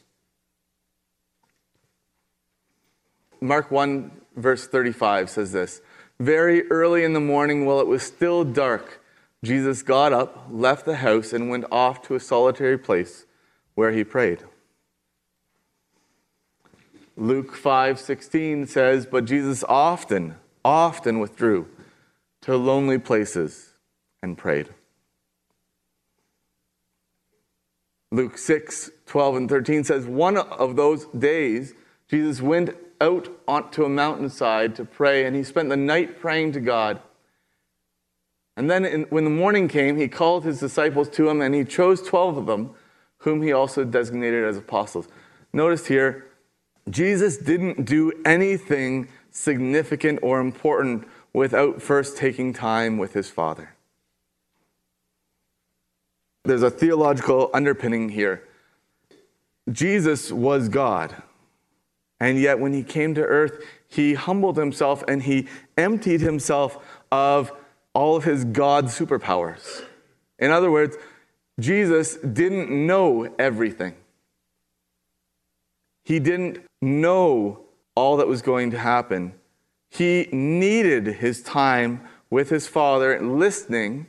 Mark 3.42 3.72
1, 3.72 4.12
verse 4.36 4.68
35 4.68 5.30
says 5.30 5.52
this 5.52 5.82
Very 6.20 6.70
early 6.70 7.04
in 7.04 7.14
the 7.14 7.20
morning, 7.20 7.66
while 7.66 7.80
it 7.80 7.88
was 7.88 8.04
still 8.04 8.44
dark, 8.44 9.02
Jesus 9.44 9.82
got 9.82 10.14
up, 10.14 10.46
left 10.52 10.86
the 10.86 10.98
house, 10.98 11.34
and 11.34 11.50
went 11.50 11.66
off 11.72 12.04
to 12.04 12.16
a 12.16 12.20
solitary 12.20 12.78
place 12.78 13.26
where 13.74 13.92
he 13.92 14.04
prayed. 14.04 14.44
Luke 17.18 17.56
5:16 17.56 18.68
says, 18.68 19.06
"But 19.06 19.26
Jesus 19.26 19.64
often, 19.68 20.36
often 20.64 21.20
withdrew 21.20 21.68
to 22.42 22.56
lonely 22.56 22.98
places 22.98 23.74
and 24.22 24.38
prayed. 24.38 24.70
Luke 28.12 28.38
6, 28.38 28.92
12, 29.06 29.36
and 29.36 29.50
13 29.50 29.84
says, 29.84 30.06
One 30.06 30.38
of 30.38 30.76
those 30.76 31.06
days, 31.08 31.74
Jesus 32.10 32.42
went 32.42 32.76
out 33.00 33.30
onto 33.48 33.86
a 33.86 33.90
mountainside 33.90 34.76
to 34.76 34.86
pray, 34.86 35.26
and 35.26 35.36
he 35.36 35.44
spent 35.44 35.70
the 35.70 35.78
night 35.78 36.20
praying 36.20 36.52
to 36.54 36.60
God. 36.60 37.00
And 38.58 38.70
then 38.70 38.86
in, 38.86 39.04
when 39.04 39.24
the 39.24 39.30
morning 39.30 39.70
came, 39.70 39.98
he 39.98 40.10
called 40.10 40.44
his 40.44 40.60
disciples 40.60 41.10
to 41.12 41.30
him, 41.30 41.42
and 41.42 41.56
he 41.56 41.64
chose 41.64 42.02
12 42.02 42.38
of 42.38 42.46
them, 42.48 42.72
whom 43.20 43.42
he 43.42 43.54
also 43.54 43.86
designated 43.86 44.44
as 44.44 44.58
apostles. 44.58 45.08
Notice 45.54 45.88
here, 45.88 46.28
Jesus 46.90 47.38
didn't 47.38 47.86
do 47.86 48.12
anything 48.26 49.08
significant 49.32 50.20
or 50.22 50.40
important 50.40 51.08
without 51.34 51.82
first 51.82 52.18
taking 52.18 52.54
time 52.54 52.98
with 52.98 53.14
his 53.14 53.30
Father. 53.30 53.74
There's 56.44 56.64
a 56.64 56.72
theological 56.72 57.50
underpinning 57.54 58.10
here. 58.10 58.44
Jesus 59.72 60.32
was 60.32 60.70
God. 60.70 61.16
And 62.20 62.38
yet, 62.38 62.60
when 62.60 62.74
he 62.74 62.84
came 62.84 63.16
to 63.16 63.22
earth, 63.22 63.64
he 63.88 64.14
humbled 64.14 64.58
himself 64.58 65.04
and 65.08 65.24
he 65.24 65.48
emptied 65.78 66.22
himself 66.22 66.78
of 67.12 67.52
all 67.94 68.16
of 68.16 68.24
his 68.24 68.46
God 68.46 68.86
superpowers. 68.86 69.84
In 70.38 70.52
other 70.52 70.72
words, 70.72 70.98
Jesus 71.60 72.18
didn't 72.18 72.70
know 72.70 73.34
everything. 73.38 73.96
He 76.04 76.20
didn't 76.20 76.60
know 76.82 77.61
all 77.96 78.18
that 78.18 78.28
was 78.28 78.42
going 78.42 78.72
to 78.72 78.78
happen. 78.78 79.34
He 79.90 80.28
needed 80.32 81.08
his 81.08 81.42
time 81.42 82.08
with 82.30 82.50
his 82.50 82.68
Father, 82.68 83.20
listening, 83.22 84.08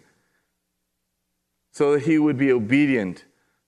so 1.72 1.92
that 1.92 2.02
he 2.02 2.18
would 2.18 2.38
be 2.38 2.52
obedient 2.52 3.24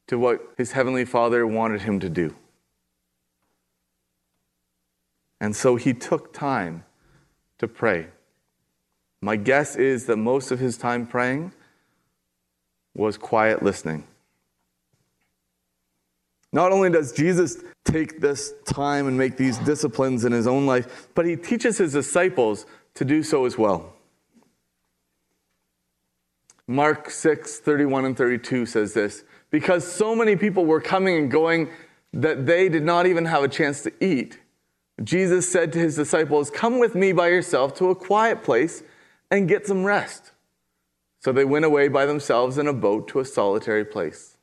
to 0.06 0.18
what 0.18 0.40
his 0.56 0.73
heavenly 0.73 1.04
Father 1.04 1.47
wanted 1.47 1.83
him 1.83 1.99
to 2.00 2.09
do. 2.09 2.35
And 5.40 5.56
so 5.56 5.76
he 5.76 5.92
took 5.92 6.33
time 6.33 6.85
to 7.59 7.66
pray. 7.66 8.09
My 9.21 9.37
guess 9.37 9.75
is 9.75 10.06
that 10.06 10.16
most 10.16 10.50
of 10.50 10.59
his 10.59 10.76
time 10.76 11.06
praying 11.06 11.52
was 12.94 13.16
quiet 13.18 13.62
listening. 13.62 14.06
Not 16.54 16.70
only 16.70 16.88
does 16.88 17.12
Jesus 17.12 17.64
take 17.84 18.20
this 18.20 18.54
time 18.64 19.08
and 19.08 19.18
make 19.18 19.37
these 19.37 19.58
disciplines 19.58 20.25
in 20.25 20.30
his 20.30 20.46
own 20.46 20.66
life, 20.66 21.08
but 21.16 21.26
he 21.26 21.34
teaches 21.34 21.78
his 21.78 21.92
disciples 21.92 22.64
to 22.94 23.04
do 23.04 23.25
so 23.25 23.44
as 23.44 23.58
well. 23.58 23.92
Mark 26.68 27.11
6, 27.11 27.58
31 27.58 28.04
and 28.04 28.16
32 28.16 28.66
says 28.66 28.94
this 28.94 29.25
because 29.50 29.84
so 29.87 30.14
many 30.14 30.37
people 30.37 30.64
were 30.64 30.80
coming 30.80 31.16
and 31.16 31.30
going 31.30 31.70
that 32.12 32.46
they 32.46 32.68
did 32.68 32.84
not 32.84 33.06
even 33.06 33.25
have 33.25 33.42
a 33.42 33.49
chance 33.49 33.82
to 33.82 33.92
eat. 34.02 34.38
Jesus 35.02 35.50
said 35.50 35.73
to 35.73 35.80
his 35.80 35.96
disciples, 35.96 36.50
Come 36.50 36.78
with 36.78 36.94
me 36.94 37.12
by 37.12 37.28
yourself 37.28 37.75
to 37.78 37.90
a 37.90 37.96
quiet 37.96 38.44
place 38.44 38.84
and 39.28 39.49
get 39.49 39.66
some 39.66 39.84
rest. 39.84 40.30
So 41.18 41.32
they 41.32 41.44
went 41.44 41.64
away 41.64 41.88
by 41.88 42.06
themselves 42.06 42.58
in 42.58 42.68
a 42.68 42.73
boat 42.73 43.08
to 43.08 43.18
a 43.18 43.25
solitary 43.25 43.84
place. 43.84 44.34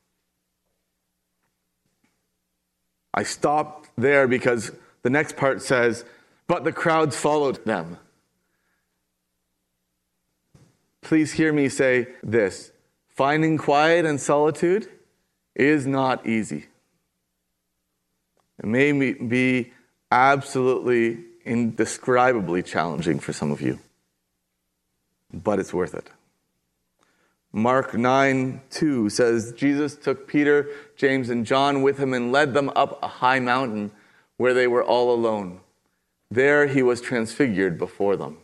I 3.14 3.24
stopped 3.24 3.90
there 3.98 4.28
because 4.28 4.72
the 5.04 5.10
next 5.10 5.36
part 5.36 5.62
says, 5.62 6.06
But 6.48 6.64
the 6.64 6.72
crowds 6.72 7.16
followed 7.16 7.64
them. 7.66 7.98
Please 11.02 11.34
hear 11.34 11.52
me 11.52 11.68
say 11.68 12.08
this 12.24 12.72
finding 13.10 13.58
quiet 13.58 14.06
and 14.06 14.20
solitude 14.20 14.88
is 15.56 15.86
not 15.86 16.26
easy. 16.26 16.68
It 18.60 18.66
may 18.66 18.92
be 18.92 19.74
absolutely 20.12 21.20
indescribably 21.44 22.62
challenging 22.62 23.20
for 23.20 23.34
some 23.34 23.52
of 23.52 23.62
you, 23.62 23.80
but 25.34 25.60
it's 25.60 25.74
worth 25.74 25.96
it. 25.96 26.10
Mark 27.54 27.94
9 27.94 28.62
2 28.70 29.10
says, 29.10 29.54
Jesus 29.54 29.96
took 29.96 30.28
Peter, 30.28 30.70
James, 30.96 31.30
and 31.30 31.46
John 31.46 31.82
with 31.82 31.98
him 31.98 32.14
and 32.14 32.32
led 32.32 32.54
them 32.54 32.72
up 32.76 33.02
a 33.04 33.08
high 33.08 33.40
mountain 33.40 33.92
where 34.38 34.54
they 34.54 34.68
were 34.68 34.84
all 34.84 35.14
alone. 35.14 35.60
There 36.30 36.68
he 36.68 36.82
was 36.82 37.02
transfigured 37.02 37.78
before 37.78 38.16
them. 38.16 38.38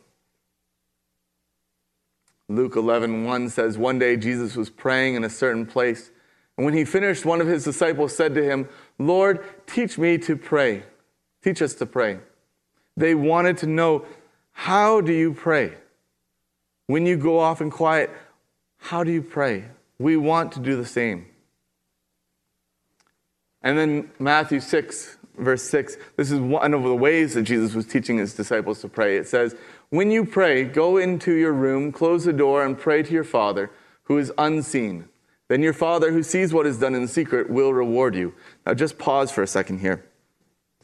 Luke 2.50 2.76
11 2.76 3.26
1 3.26 3.50
says, 3.50 3.78
One 3.78 3.98
day 3.98 4.18
Jesus 4.18 4.56
was 4.56 4.70
praying 4.70 5.16
in 5.16 5.24
a 5.24 5.30
certain 5.30 5.66
place, 5.66 6.12
and 6.58 6.66
when 6.66 6.74
he 6.74 6.84
finished, 6.84 7.26
one 7.26 7.40
of 7.40 7.48
his 7.48 7.64
disciples 7.64 8.16
said 8.16 8.34
to 8.36 8.44
him, 8.44 8.68
Lord, 8.98 9.44
teach 9.68 9.98
me 9.98 10.18
to 10.20 10.36
pray. 10.36 10.84
Teach 11.44 11.62
us 11.62 11.74
to 11.76 11.86
pray. 11.86 12.20
They 12.98 13.16
wanted 13.16 13.58
to 13.60 13.68
know, 13.68 14.06
How 14.52 15.02
do 15.02 15.14
you 15.14 15.34
pray? 15.34 15.76
When 16.88 17.06
you 17.06 17.18
go 17.18 17.40
off 17.40 17.62
in 17.62 17.70
quiet, 17.70 18.10
how 18.78 19.04
do 19.04 19.12
you 19.12 19.22
pray? 19.22 19.66
We 20.00 20.18
want 20.18 20.52
to 20.54 20.60
do 20.60 20.76
the 20.76 20.86
same. 20.86 21.28
And 23.62 23.78
then 23.78 24.12
Matthew 24.20 24.60
6, 24.60 25.18
verse 25.38 25.64
6, 25.64 25.98
this 26.16 26.32
is 26.32 26.40
one 26.40 26.74
of 26.74 26.84
the 26.84 26.96
ways 26.96 27.34
that 27.34 27.44
Jesus 27.44 27.74
was 27.74 27.86
teaching 27.86 28.18
his 28.18 28.34
disciples 28.34 28.82
to 28.82 28.88
pray. 28.88 29.18
It 29.18 29.28
says, 29.28 29.56
When 29.90 30.12
you 30.12 30.24
pray, 30.26 30.64
go 30.64 30.98
into 30.98 31.34
your 31.34 31.54
room, 31.54 31.92
close 31.92 32.26
the 32.26 32.34
door, 32.34 32.64
and 32.66 32.78
pray 32.78 33.04
to 33.04 33.14
your 33.14 33.24
Father 33.24 33.72
who 34.04 34.18
is 34.18 34.32
unseen. 34.38 35.10
Then 35.50 35.62
your 35.62 35.74
Father 35.74 36.12
who 36.12 36.24
sees 36.24 36.54
what 36.54 36.66
is 36.66 36.80
done 36.80 36.96
in 36.96 37.08
secret 37.08 37.50
will 37.50 37.74
reward 37.74 38.16
you. 38.16 38.34
Now 38.66 38.74
just 38.74 38.98
pause 38.98 39.32
for 39.32 39.44
a 39.44 39.48
second 39.48 39.80
here. 39.80 40.06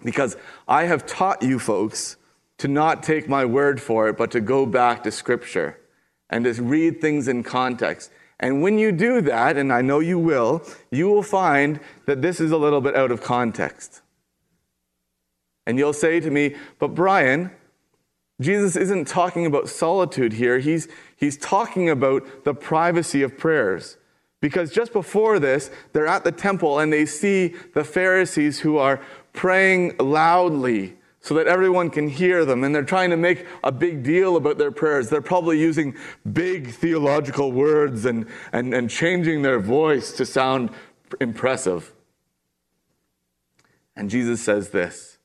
Because 0.03 0.35
I 0.67 0.85
have 0.85 1.05
taught 1.05 1.41
you 1.41 1.59
folks 1.59 2.17
to 2.57 2.67
not 2.67 3.03
take 3.03 3.29
my 3.29 3.45
word 3.45 3.81
for 3.81 4.09
it, 4.09 4.17
but 4.17 4.31
to 4.31 4.41
go 4.41 4.65
back 4.65 5.03
to 5.03 5.11
Scripture 5.11 5.79
and 6.29 6.45
to 6.45 6.53
read 6.61 7.01
things 7.01 7.27
in 7.27 7.43
context. 7.43 8.11
And 8.39 8.61
when 8.61 8.77
you 8.77 8.91
do 8.91 9.21
that, 9.21 9.57
and 9.57 9.71
I 9.71 9.81
know 9.81 9.99
you 9.99 10.19
will, 10.19 10.63
you 10.91 11.07
will 11.07 11.23
find 11.23 11.79
that 12.07 12.21
this 12.21 12.39
is 12.39 12.51
a 12.51 12.57
little 12.57 12.81
bit 12.81 12.95
out 12.95 13.11
of 13.11 13.21
context. 13.21 14.01
And 15.65 15.77
you'll 15.77 15.93
say 15.93 16.19
to 16.19 16.29
me, 16.29 16.55
but 16.79 16.89
Brian, 16.89 17.51
Jesus 18.41 18.75
isn't 18.75 19.07
talking 19.07 19.45
about 19.45 19.69
solitude 19.69 20.33
here. 20.33 20.59
He's, 20.59 20.87
he's 21.15 21.37
talking 21.37 21.89
about 21.89 22.43
the 22.43 22.53
privacy 22.53 23.21
of 23.21 23.37
prayers. 23.37 23.97
Because 24.41 24.71
just 24.71 24.91
before 24.91 25.39
this, 25.39 25.71
they're 25.93 26.07
at 26.07 26.25
the 26.25 26.31
temple 26.31 26.79
and 26.79 26.91
they 26.91 27.05
see 27.05 27.55
the 27.73 27.85
Pharisees 27.85 28.59
who 28.59 28.77
are 28.77 28.99
praying 29.31 29.95
loudly 29.99 30.97
so 31.23 31.33
that 31.35 31.47
everyone 31.47 31.89
can 31.89 32.09
hear 32.09 32.43
them. 32.43 32.65
And 32.65 32.75
they're 32.75 32.83
trying 32.83 33.09
to 33.11 33.17
make 33.17 33.47
a 33.63 33.71
big 33.71 34.03
deal 34.03 34.35
about 34.35 34.57
their 34.57 34.71
prayers. 34.71 35.09
They're 35.09 35.21
probably 35.21 35.57
using 35.57 35.95
big 36.31 36.71
theological 36.71 37.53
words 37.53 38.03
and, 38.03 38.27
and, 38.51 38.73
and 38.73 38.89
changing 38.89 39.41
their 39.41 39.59
voice 39.59 40.11
to 40.13 40.25
sound 40.25 40.69
impressive. 41.21 41.93
And 43.95 44.09
Jesus 44.09 44.43
says 44.43 44.69
this 44.69 45.17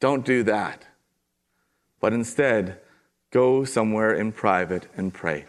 don't 0.00 0.24
do 0.24 0.42
that, 0.44 0.86
but 2.00 2.14
instead, 2.14 2.80
go 3.30 3.64
somewhere 3.64 4.14
in 4.14 4.32
private 4.32 4.88
and 4.96 5.12
pray. 5.12 5.44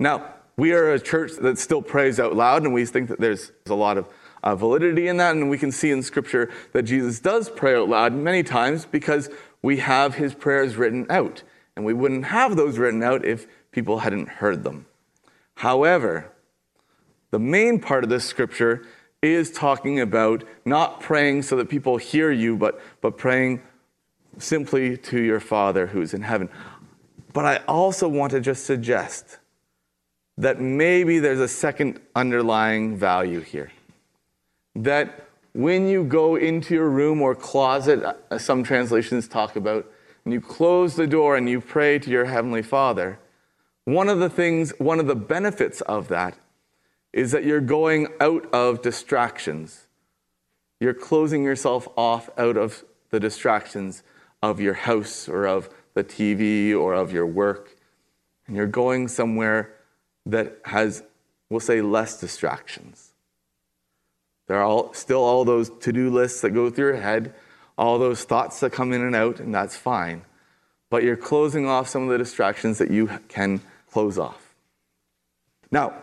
Now, 0.00 0.34
we 0.56 0.72
are 0.72 0.92
a 0.92 0.98
church 0.98 1.32
that 1.40 1.58
still 1.58 1.80
prays 1.80 2.18
out 2.18 2.34
loud, 2.34 2.64
and 2.64 2.74
we 2.74 2.84
think 2.86 3.08
that 3.08 3.20
there's 3.20 3.52
a 3.68 3.74
lot 3.74 3.98
of 3.98 4.08
uh, 4.42 4.54
validity 4.54 5.08
in 5.08 5.16
that. 5.18 5.36
And 5.36 5.50
we 5.50 5.58
can 5.58 5.72
see 5.72 5.90
in 5.90 6.02
Scripture 6.02 6.50
that 6.72 6.82
Jesus 6.82 7.20
does 7.20 7.48
pray 7.50 7.76
out 7.76 7.88
loud 7.88 8.12
many 8.12 8.42
times 8.42 8.84
because 8.84 9.28
we 9.62 9.78
have 9.78 10.14
his 10.14 10.34
prayers 10.34 10.76
written 10.76 11.06
out. 11.10 11.42
And 11.76 11.84
we 11.84 11.92
wouldn't 11.92 12.26
have 12.26 12.56
those 12.56 12.78
written 12.78 13.02
out 13.02 13.24
if 13.24 13.46
people 13.70 14.00
hadn't 14.00 14.28
heard 14.28 14.64
them. 14.64 14.86
However, 15.56 16.32
the 17.30 17.38
main 17.38 17.78
part 17.78 18.04
of 18.04 18.10
this 18.10 18.24
scripture 18.24 18.84
is 19.22 19.50
talking 19.50 20.00
about 20.00 20.42
not 20.64 21.00
praying 21.00 21.42
so 21.42 21.56
that 21.56 21.68
people 21.68 21.98
hear 21.98 22.32
you, 22.32 22.56
but, 22.56 22.80
but 23.00 23.18
praying 23.18 23.62
simply 24.38 24.96
to 24.96 25.20
your 25.20 25.40
Father 25.40 25.86
who's 25.88 26.14
in 26.14 26.22
heaven. 26.22 26.48
But 27.32 27.44
I 27.44 27.56
also 27.68 28.08
want 28.08 28.32
to 28.32 28.40
just 28.40 28.64
suggest 28.64 29.38
that 30.38 30.60
maybe 30.60 31.18
there's 31.18 31.40
a 31.40 31.48
second 31.48 32.00
underlying 32.14 32.96
value 32.96 33.40
here 33.40 33.70
that 34.74 35.26
when 35.52 35.88
you 35.88 36.04
go 36.04 36.36
into 36.36 36.74
your 36.74 36.88
room 36.88 37.20
or 37.20 37.34
closet, 37.34 38.02
uh, 38.30 38.38
some 38.38 38.62
translations 38.62 39.26
talk 39.26 39.56
about, 39.56 39.90
and 40.24 40.32
you 40.32 40.40
close 40.40 40.96
the 40.96 41.06
door 41.06 41.36
and 41.36 41.48
you 41.48 41.60
pray 41.60 41.98
to 41.98 42.10
your 42.10 42.26
Heavenly 42.26 42.62
Father, 42.62 43.18
one 43.84 44.08
of 44.08 44.18
the 44.18 44.30
things, 44.30 44.72
one 44.78 45.00
of 45.00 45.06
the 45.06 45.16
benefits 45.16 45.80
of 45.82 46.08
that 46.08 46.36
is 47.12 47.32
that 47.32 47.44
you're 47.44 47.60
going 47.60 48.06
out 48.20 48.46
of 48.52 48.82
distractions. 48.82 49.86
You're 50.78 50.94
closing 50.94 51.42
yourself 51.42 51.88
off 51.96 52.30
out 52.38 52.56
of 52.56 52.84
the 53.10 53.18
distractions 53.18 54.04
of 54.42 54.60
your 54.60 54.74
house 54.74 55.28
or 55.28 55.46
of 55.46 55.68
the 55.94 56.04
TV 56.04 56.74
or 56.76 56.94
of 56.94 57.12
your 57.12 57.26
work. 57.26 57.76
And 58.46 58.54
you're 58.56 58.66
going 58.66 59.08
somewhere 59.08 59.74
that 60.26 60.58
has, 60.66 61.02
we'll 61.48 61.60
say, 61.60 61.82
less 61.82 62.20
distractions 62.20 63.09
There 64.50 64.58
are 64.58 64.64
all, 64.64 64.92
still 64.94 65.22
all 65.22 65.44
those 65.44 65.70
to 65.78 65.92
do 65.92 66.10
lists 66.10 66.40
that 66.40 66.50
go 66.50 66.70
through 66.70 66.86
your 66.88 66.96
head, 66.96 67.34
all 67.78 68.00
those 68.00 68.24
thoughts 68.24 68.58
that 68.58 68.72
come 68.72 68.92
in 68.92 69.00
and 69.00 69.14
out, 69.14 69.38
and 69.38 69.54
that's 69.54 69.76
fine. 69.76 70.22
But 70.90 71.04
you're 71.04 71.16
closing 71.16 71.68
off 71.68 71.88
some 71.88 72.02
of 72.02 72.08
the 72.08 72.18
distractions 72.18 72.78
that 72.78 72.90
you 72.90 73.20
can 73.28 73.60
close 73.92 74.18
off. 74.18 74.56
Now, 75.70 75.94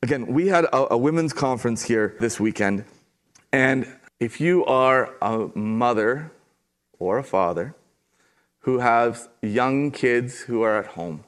again, 0.00 0.28
we 0.28 0.46
had 0.46 0.66
a, 0.66 0.94
a 0.94 0.96
women's 0.96 1.32
conference 1.32 1.82
here 1.82 2.14
this 2.20 2.38
weekend, 2.38 2.84
and 3.52 3.84
if 4.20 4.40
you 4.40 4.64
are 4.66 5.16
a 5.20 5.48
mother 5.58 6.30
or 7.00 7.18
a 7.18 7.24
father 7.24 7.74
who 8.60 8.78
has 8.78 9.28
young 9.42 9.90
kids 9.90 10.42
who 10.42 10.62
are 10.62 10.78
at 10.78 10.86
home, 10.86 11.24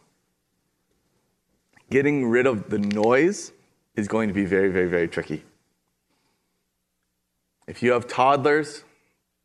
getting 1.91 2.29
rid 2.29 2.47
of 2.47 2.71
the 2.71 2.79
noise 2.79 3.51
is 3.97 4.07
going 4.07 4.29
to 4.29 4.35
be 4.35 4.45
very, 4.45 4.69
very, 4.71 4.89
very 4.89 5.09
tricky. 5.09 5.43
If 7.71 7.85
you 7.85 7.93
have 7.93 8.09
toddlers, 8.09 8.83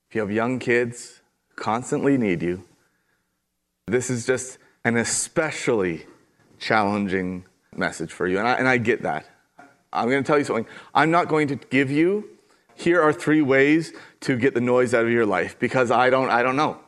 if 0.10 0.16
you 0.16 0.22
have 0.22 0.32
young 0.32 0.58
kids 0.58 1.22
constantly 1.56 2.18
need 2.18 2.42
you, 2.42 2.64
this 3.86 4.10
is 4.10 4.26
just 4.26 4.58
an 4.84 4.98
especially 4.98 6.08
challenging 6.58 7.46
message 7.76 8.12
for 8.12 8.26
you. 8.26 8.40
And 8.40 8.48
I, 8.48 8.54
and 8.54 8.68
I 8.68 8.78
get 8.78 9.04
that. 9.04 9.30
I'm 9.94 10.10
going 10.10 10.24
to 10.24 10.28
tell 10.28 10.40
you 10.40 10.44
something. 10.44 10.66
I'm 10.96 11.12
not 11.12 11.28
going 11.28 11.50
to 11.50 11.56
give 11.56 11.92
you, 11.92 12.28
here 12.74 13.00
are 13.00 13.14
three 13.14 13.44
ways 13.44 13.94
to 14.22 14.36
get 14.38 14.56
the 14.56 14.62
noise 14.62 14.96
out 14.96 15.06
of 15.06 15.12
your 15.12 15.28
life 15.28 15.60
because 15.60 15.92
I 15.92 16.10
don't, 16.10 16.32
I 16.32 16.42
don't 16.42 16.56
know. 16.56 16.80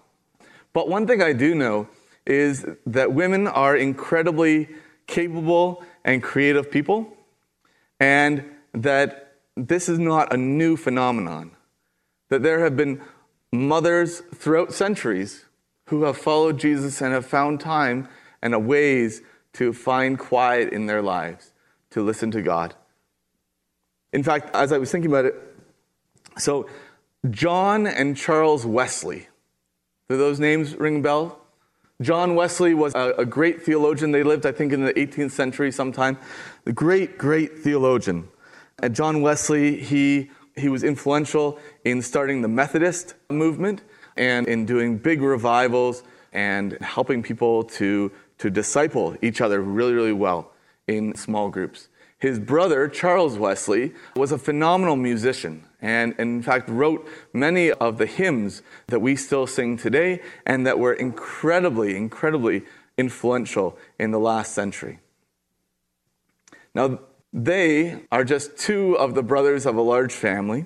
But 0.74 0.89
one 0.89 1.06
thing 1.06 1.22
I 1.22 1.34
do 1.34 1.53
know 1.53 1.88
is 2.25 2.65
that 2.88 3.13
women 3.13 3.46
are 3.46 3.77
incredibly 3.77 4.70
capable 5.06 5.84
and 6.03 6.24
creative 6.24 6.72
people, 6.72 7.15
and 8.00 8.44
that 8.74 9.27
this 9.58 9.90
is 9.90 9.98
not 9.98 10.32
a 10.32 10.38
new 10.38 10.78
phenomenon. 10.78 11.52
That 12.30 12.44
there 12.44 12.64
have 12.64 12.78
been 12.78 13.02
mothers 13.52 14.22
throughout 14.36 14.74
centuries 14.74 15.46
who 15.88 16.04
have 16.04 16.18
followed 16.18 16.60
Jesus 16.60 17.02
and 17.02 17.14
have 17.14 17.26
found 17.26 17.60
time 17.60 18.08
and 18.42 18.68
ways 18.68 19.22
to 19.54 19.74
find 19.74 20.20
quiet 20.20 20.72
in 20.72 20.86
their 20.86 21.02
lives, 21.02 21.54
to 21.92 22.04
listen 22.04 22.30
to 22.32 22.42
God. 22.42 22.76
In 24.14 24.24
fact, 24.24 24.56
as 24.56 24.72
I 24.72 24.78
was 24.78 24.92
thinking 24.92 25.10
about 25.10 25.26
it, 25.26 25.36
so 26.38 26.70
John 27.30 27.88
and 27.88 28.16
Charles 28.16 28.66
Wesley, 28.66 29.28
do 30.10 30.18
those 30.18 30.40
names 30.40 30.76
ring 30.76 31.00
a 31.00 31.02
bell? 31.02 31.40
John 32.02 32.36
Wesley 32.36 32.76
was 32.76 32.94
a, 32.94 33.16
a, 33.18 33.26
great 33.26 33.64
theologian. 33.64 34.12
They 34.12 34.22
lived, 34.22 34.46
I 34.46 34.52
think, 34.52 34.72
in 34.72 34.86
the 34.86 34.94
18th 34.94 35.32
century 35.32 35.72
sometime. 35.72 36.20
The 36.64 36.72
great, 36.72 37.18
great 37.18 37.58
theologian. 37.58 38.28
And 38.82 38.94
John 38.94 39.22
Wesley, 39.22 39.82
he, 39.82 40.30
he 40.56 40.70
was 40.70 40.84
influential 40.84 41.58
in 41.84 42.02
starting 42.02 42.42
the 42.42 42.48
Methodist 42.48 43.16
movement 43.30 43.82
and 44.16 44.48
in 44.48 44.66
doing 44.66 44.98
big 44.98 45.22
revivals 45.22 46.04
and 46.32 46.78
helping 46.82 47.24
people 47.24 47.64
to, 47.64 48.12
to 48.38 48.50
disciple 48.50 49.16
each 49.22 49.42
other 49.42 49.62
really, 49.62 49.94
really 49.94 50.14
well 50.14 50.52
in 50.88 51.16
small 51.16 51.50
groups. 51.50 51.90
His 52.20 52.40
brother, 52.40 52.88
Charles 52.88 53.38
Wesley, 53.38 53.94
was 54.16 54.32
a 54.32 54.38
phenomenal 54.38 54.96
musician 54.96 55.64
and, 55.82 56.14
in 56.20 56.42
fact, 56.42 56.70
wrote 56.70 57.08
many 57.34 57.72
of 57.72 57.98
the 57.98 58.08
hymns 58.08 58.64
that 58.88 59.00
we 59.00 59.16
still 59.16 59.46
sing 59.46 59.78
today 59.78 60.22
and 60.46 60.66
that 60.66 60.80
were 60.80 60.94
incredibly, 60.94 61.96
incredibly 61.96 62.64
influential 62.98 63.78
in 64.00 64.12
the 64.12 64.20
last 64.20 64.54
century. 64.54 65.00
Now, 66.74 67.00
they 67.34 68.02
are 68.12 68.24
just 68.24 68.58
two 68.58 68.98
of 68.98 69.16
the 69.16 69.24
brothers 69.24 69.66
of 69.66 69.76
a 69.76 69.82
large 69.82 70.14
family, 70.14 70.66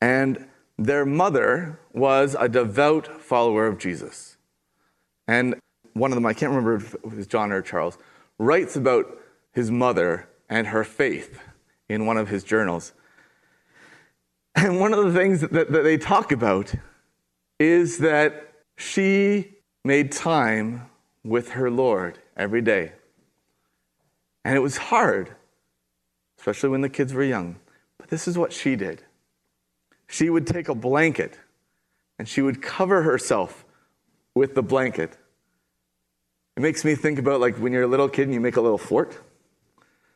and 0.00 0.46
their 0.78 1.04
mother 1.04 1.78
was 1.92 2.34
a 2.38 2.48
devout 2.48 3.20
follower 3.20 3.66
of 3.66 3.78
Jesus. 3.78 4.36
And 5.28 5.54
one 5.92 6.10
of 6.10 6.16
them, 6.16 6.26
I 6.26 6.32
can't 6.32 6.50
remember 6.50 6.76
if 6.76 6.94
it 6.94 7.14
was 7.14 7.26
John 7.26 7.52
or 7.52 7.62
Charles, 7.62 7.98
writes 8.38 8.76
about 8.76 9.18
his 9.52 9.70
mother 9.70 10.28
and 10.48 10.68
her 10.68 10.84
faith 10.84 11.40
in 11.88 12.06
one 12.06 12.16
of 12.16 12.28
his 12.28 12.44
journals. 12.44 12.92
And 14.56 14.80
one 14.80 14.92
of 14.94 15.04
the 15.04 15.18
things 15.18 15.42
that, 15.42 15.52
that, 15.52 15.82
they 15.82 15.96
talk 15.98 16.32
about 16.32 16.74
is 17.58 17.98
that 17.98 18.52
she 18.76 19.56
made 19.84 20.10
time 20.10 20.90
with 21.22 21.50
her 21.50 21.70
Lord 21.70 22.18
every 22.36 22.62
day. 22.62 22.92
And 24.44 24.56
it 24.56 24.60
was 24.60 24.76
hard, 24.76 25.34
especially 26.38 26.70
when 26.70 26.80
the 26.80 26.88
kids 26.88 27.12
were 27.12 27.24
young. 27.24 27.56
But 27.98 28.08
this 28.08 28.26
is 28.26 28.38
what 28.38 28.52
she 28.52 28.76
did 28.76 29.02
she 30.10 30.28
would 30.28 30.44
take 30.44 30.68
a 30.68 30.74
blanket 30.74 31.38
and 32.18 32.28
she 32.28 32.42
would 32.42 32.60
cover 32.60 33.02
herself 33.02 33.64
with 34.34 34.54
the 34.56 34.62
blanket. 34.62 35.16
It 36.56 36.60
makes 36.60 36.84
me 36.84 36.96
think 36.96 37.18
about 37.18 37.40
like 37.40 37.56
when 37.58 37.72
you're 37.72 37.84
a 37.84 37.86
little 37.86 38.08
kid 38.08 38.24
and 38.24 38.34
you 38.34 38.40
make 38.40 38.56
a 38.56 38.60
little 38.60 38.76
fort. 38.76 39.16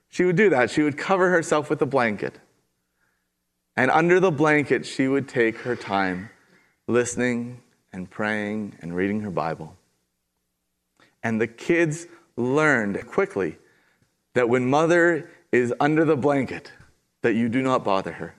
She 0.08 0.24
would 0.24 0.36
do 0.36 0.50
that. 0.50 0.70
She 0.70 0.82
would 0.82 0.98
cover 0.98 1.30
herself 1.30 1.70
with 1.70 1.80
a 1.80 1.86
blanket. 1.86 2.40
And 3.76 3.90
under 3.90 4.20
the 4.20 4.30
blanket, 4.30 4.84
she 4.84 5.08
would 5.08 5.28
take 5.28 5.58
her 5.58 5.76
time 5.76 6.30
listening 6.86 7.62
and 7.92 8.10
praying 8.10 8.76
and 8.80 8.94
reading 8.94 9.20
her 9.20 9.30
Bible. 9.30 9.76
And 11.22 11.40
the 11.40 11.46
kids 11.46 12.06
learned 12.36 13.06
quickly 13.06 13.58
that 14.34 14.48
when 14.48 14.68
mother 14.68 15.30
is 15.50 15.72
under 15.80 16.04
the 16.04 16.16
blanket, 16.16 16.72
that 17.22 17.34
you 17.34 17.48
do 17.48 17.62
not 17.62 17.84
bother 17.84 18.12
her. 18.12 18.34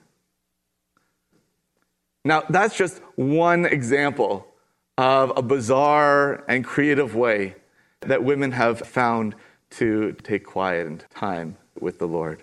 Now, 2.24 2.44
that's 2.48 2.76
just 2.76 3.00
one 3.16 3.66
example 3.66 4.46
of 4.98 5.32
a 5.36 5.42
bizarre 5.42 6.44
and 6.48 6.64
creative 6.64 7.14
way 7.14 7.56
that 8.00 8.22
women 8.22 8.52
have 8.52 8.80
found 8.80 9.34
to 9.70 10.12
take 10.22 10.44
quiet 10.44 10.86
and 10.86 11.04
time 11.10 11.56
with 11.78 11.98
the 11.98 12.06
Lord. 12.06 12.42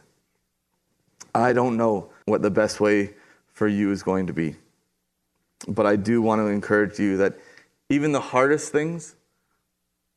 I 1.36 1.54
don't 1.54 1.78
know 1.78 2.10
what 2.26 2.42
the 2.42 2.52
best 2.52 2.80
way 2.80 3.14
for 3.54 3.68
you 3.68 3.92
is 3.92 4.04
going 4.04 4.28
to 4.28 4.34
be, 4.34 4.56
but 5.68 5.86
I 5.86 5.96
do 5.96 6.22
want 6.22 6.40
to 6.40 6.48
encourage 6.48 7.00
you 7.00 7.18
that 7.18 7.38
even 7.90 8.12
the 8.12 8.22
hardest 8.22 8.72
things 8.72 9.16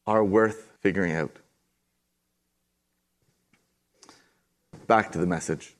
are 0.06 0.24
worth 0.24 0.72
figuring 0.80 1.12
out. 1.12 1.36
Back 4.86 5.12
to 5.12 5.18
the 5.18 5.26
message. 5.26 5.74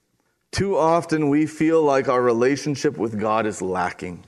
Too 0.51 0.77
often 0.77 1.29
we 1.29 1.47
feel 1.47 1.83
like 1.83 2.09
our 2.09 2.23
relationship 2.23 2.97
with 2.97 3.21
God 3.21 3.47
is 3.47 3.61
lacking. 3.61 4.25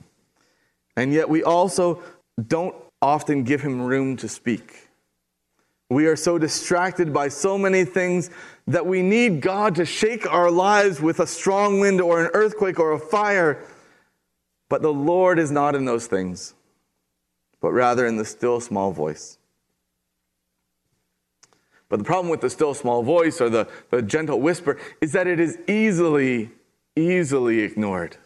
And 0.95 1.11
yet 1.13 1.29
we 1.29 1.43
also 1.43 2.03
don't 2.47 2.75
often 3.01 3.43
give 3.43 3.61
him 3.61 3.81
room 3.81 4.17
to 4.17 4.27
speak. 4.27 4.89
We 5.89 6.05
are 6.05 6.15
so 6.15 6.37
distracted 6.37 7.11
by 7.11 7.29
so 7.29 7.57
many 7.57 7.83
things 7.83 8.29
that 8.67 8.85
we 8.85 9.01
need 9.01 9.41
God 9.41 9.75
to 9.75 9.85
shake 9.85 10.31
our 10.31 10.51
lives 10.51 11.01
with 11.01 11.19
a 11.19 11.25
strong 11.25 11.79
wind 11.79 11.99
or 11.99 12.23
an 12.23 12.29
earthquake 12.33 12.79
or 12.79 12.91
a 12.91 12.99
fire. 12.99 13.65
But 14.69 14.83
the 14.83 14.93
Lord 14.93 15.39
is 15.39 15.49
not 15.49 15.73
in 15.73 15.85
those 15.85 16.05
things, 16.05 16.53
but 17.59 17.71
rather 17.71 18.05
in 18.05 18.17
the 18.17 18.25
still 18.25 18.59
small 18.59 18.91
voice. 18.91 19.38
But 21.89 21.97
the 21.97 22.05
problem 22.05 22.29
with 22.29 22.41
the 22.41 22.49
still 22.49 22.75
small 22.75 23.01
voice 23.01 23.41
or 23.41 23.49
the, 23.49 23.67
the 23.89 24.03
gentle 24.03 24.39
whisper 24.39 24.77
is 25.01 25.11
that 25.13 25.25
it 25.25 25.39
is 25.39 25.57
easily, 25.67 26.51
easily 26.95 27.59
ignored. 27.61 28.17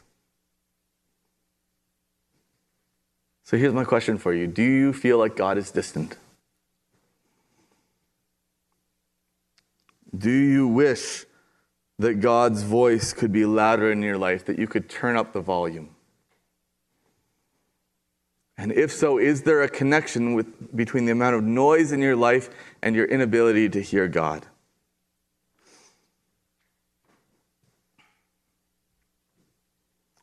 So 3.45 3.57
here's 3.57 3.73
my 3.73 3.85
question 3.85 4.17
for 4.17 4.33
you 4.33 4.47
Do 4.47 4.63
you 4.63 4.91
feel 4.91 5.17
like 5.17 5.35
God 5.37 5.57
is 5.57 5.71
distant? 5.71 6.17
Do 10.15 10.31
you 10.31 10.67
wish 10.67 11.25
that 11.97 12.15
God's 12.15 12.63
voice 12.63 13.13
could 13.13 13.31
be 13.31 13.45
louder 13.45 13.91
in 13.91 14.01
your 14.01 14.17
life, 14.17 14.45
that 14.45 14.59
you 14.59 14.67
could 14.67 14.89
turn 14.89 15.15
up 15.15 15.33
the 15.33 15.41
volume? 15.41 15.92
And 18.57 18.71
if 18.71 18.91
so, 18.91 19.17
is 19.17 19.43
there 19.43 19.61
a 19.61 19.69
connection 19.69 20.35
with, 20.35 20.75
between 20.75 21.05
the 21.05 21.11
amount 21.11 21.35
of 21.35 21.43
noise 21.43 21.91
in 21.91 22.01
your 22.01 22.15
life 22.15 22.49
and 22.81 22.95
your 22.95 23.05
inability 23.05 23.69
to 23.69 23.81
hear 23.81 24.07
God? 24.07 24.45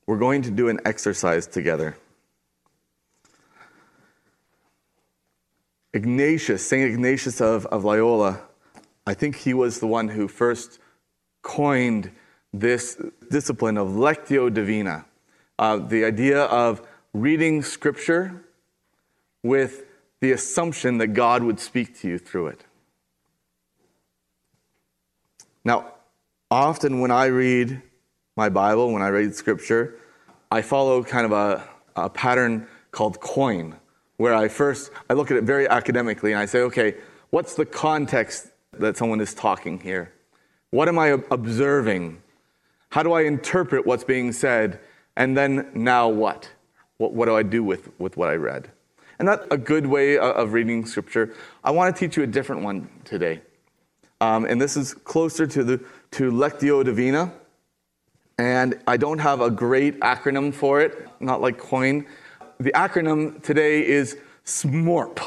We're 0.07 0.19
going 0.19 0.43
to 0.43 0.51
do 0.51 0.69
an 0.69 0.81
exercise 0.85 1.47
together. 1.47 1.97
Ignatius, 5.93 6.67
St. 6.67 6.93
Ignatius 6.93 7.41
of, 7.41 7.67
of 7.67 7.85
Loyola, 7.85 8.41
I 9.07 9.15
think 9.15 9.37
he 9.37 9.55
was 9.55 9.81
the 9.81 9.87
one 9.87 10.09
who 10.09 10.29
first 10.29 10.79
coined 11.43 12.11
this 12.53 13.01
discipline 13.31 13.77
of 13.77 13.89
lectio 13.89 14.53
divina, 14.53 15.05
uh, 15.59 15.79
the 15.79 16.05
idea 16.05 16.43
of 16.45 16.87
reading 17.13 17.63
scripture 17.63 18.45
with 19.43 19.85
the 20.21 20.33
assumption 20.33 20.99
that 20.99 21.09
God 21.09 21.43
would 21.43 21.59
speak 21.59 21.99
to 22.01 22.09
you 22.09 22.19
through 22.19 22.49
it. 22.49 22.65
Now, 25.65 25.93
often 26.51 27.01
when 27.01 27.11
I 27.11 27.27
read 27.27 27.83
my 28.37 28.49
Bible, 28.49 28.93
when 28.93 29.03
I 29.03 29.09
read 29.09 29.35
scripture, 29.35 29.97
I 30.51 30.63
follow 30.63 31.03
kind 31.03 31.27
of 31.27 31.33
a, 31.33 31.69
a 31.97 32.09
pattern 32.09 32.67
called 32.91 33.21
COIN, 33.21 33.77
where 34.17 34.35
I 34.35 34.49
first 34.49 34.91
I 35.09 35.15
look 35.15 35.31
at 35.31 35.37
it 35.37 35.45
very 35.45 35.69
academically 35.69 36.33
and 36.33 36.41
I 36.41 36.47
say, 36.47 36.61
okay, 36.61 36.97
what's 37.31 37.55
the 37.55 37.67
context 37.67 38.49
that 38.73 38.97
someone 38.97 39.21
is 39.21 39.35
talking 39.35 39.81
here? 39.81 40.13
What 40.71 40.89
am 40.89 40.99
I 40.99 41.19
observing? 41.31 42.23
How 42.91 43.03
do 43.03 43.13
I 43.13 43.23
interpret 43.23 43.87
what's 43.87 44.05
being 44.05 44.33
said? 44.33 44.81
And 45.17 45.37
then 45.37 45.71
now 45.75 46.09
what? 46.09 46.51
What, 47.01 47.15
what 47.15 47.25
do 47.25 47.35
I 47.35 47.43
do 47.43 47.65
with, 47.65 47.99
with 47.99 48.19
what 48.19 48.29
I 48.29 48.35
read? 48.35 48.71
And 49.19 49.27
that's 49.27 49.47
a 49.51 49.57
good 49.57 49.87
way 49.87 50.19
of 50.19 50.53
reading 50.53 50.85
scripture. 50.85 51.35
I 51.65 51.71
want 51.71 51.97
to 51.97 51.99
teach 51.99 52.19
you 52.19 52.25
a 52.25 52.27
different 52.27 52.61
one 52.61 52.91
today. 53.05 53.41
Um, 54.21 54.45
and 54.45 54.61
this 54.61 54.77
is 54.77 54.93
closer 54.93 55.47
to, 55.47 55.65
the, 55.65 55.79
to 56.11 56.31
Lectio 56.31 56.85
Divina. 56.85 57.33
And 58.37 58.79
I 58.87 58.99
don't 58.99 59.19
have 59.19 59.41
a 59.41 59.51
great 59.51 59.99
acronym 60.01 60.53
for 60.53 60.83
it, 60.83 61.09
not 61.21 61.41
like 61.41 61.57
coin. 61.57 62.05
The 62.59 62.73
acronym 62.73 63.43
today 63.43 63.87
is 63.87 64.19
SMORP. 64.45 65.21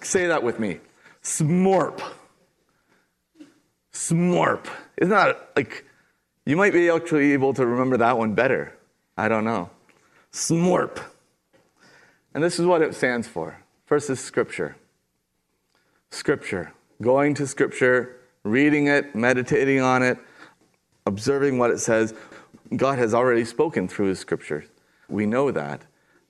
Say 0.00 0.28
that 0.28 0.42
with 0.42 0.58
me. 0.58 0.80
SMORP. 1.22 2.00
SMORP. 3.92 4.66
Isn't 4.96 5.10
that 5.10 5.50
like, 5.56 5.84
you 6.46 6.56
might 6.56 6.72
be 6.72 6.88
actually 6.88 7.34
able 7.34 7.52
to 7.52 7.66
remember 7.66 7.98
that 7.98 8.16
one 8.16 8.34
better. 8.34 8.72
I 9.18 9.28
don't 9.28 9.44
know. 9.44 9.68
SMORP. 10.36 11.00
And 12.34 12.44
this 12.44 12.60
is 12.60 12.66
what 12.66 12.82
it 12.82 12.94
stands 12.94 13.26
for. 13.26 13.58
First 13.86 14.10
is 14.10 14.20
Scripture. 14.20 14.76
Scripture. 16.10 16.74
Going 17.00 17.32
to 17.34 17.46
Scripture, 17.46 18.20
reading 18.44 18.86
it, 18.86 19.14
meditating 19.14 19.80
on 19.80 20.02
it, 20.02 20.18
observing 21.06 21.56
what 21.56 21.70
it 21.70 21.78
says. 21.78 22.12
God 22.76 22.98
has 22.98 23.14
already 23.14 23.46
spoken 23.46 23.88
through 23.88 24.08
His 24.08 24.18
Scripture. 24.18 24.66
We 25.08 25.24
know 25.24 25.50
that. 25.50 25.80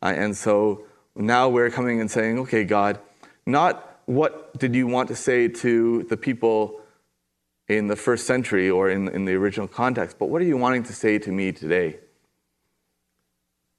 Uh, 0.00 0.14
and 0.16 0.36
so 0.36 0.84
now 1.16 1.48
we're 1.48 1.70
coming 1.70 2.00
and 2.00 2.08
saying, 2.08 2.38
okay, 2.38 2.62
God, 2.62 3.00
not 3.44 4.02
what 4.06 4.56
did 4.56 4.76
you 4.76 4.86
want 4.86 5.08
to 5.08 5.16
say 5.16 5.48
to 5.48 6.04
the 6.04 6.16
people 6.16 6.80
in 7.68 7.88
the 7.88 7.96
first 7.96 8.24
century 8.24 8.70
or 8.70 8.88
in, 8.88 9.08
in 9.08 9.24
the 9.24 9.34
original 9.34 9.66
context, 9.66 10.16
but 10.16 10.26
what 10.26 10.40
are 10.40 10.44
you 10.44 10.56
wanting 10.56 10.84
to 10.84 10.92
say 10.92 11.18
to 11.18 11.32
me 11.32 11.50
today? 11.50 11.98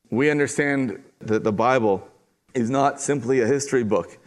We 0.09 0.29
understand 0.29 1.03
that 1.19 1.43
the 1.43 1.51
Bible 1.51 2.07
is 2.53 2.69
not 2.69 3.01
simply 3.01 3.41
a 3.41 3.47
history 3.47 3.83
book, 3.83 4.17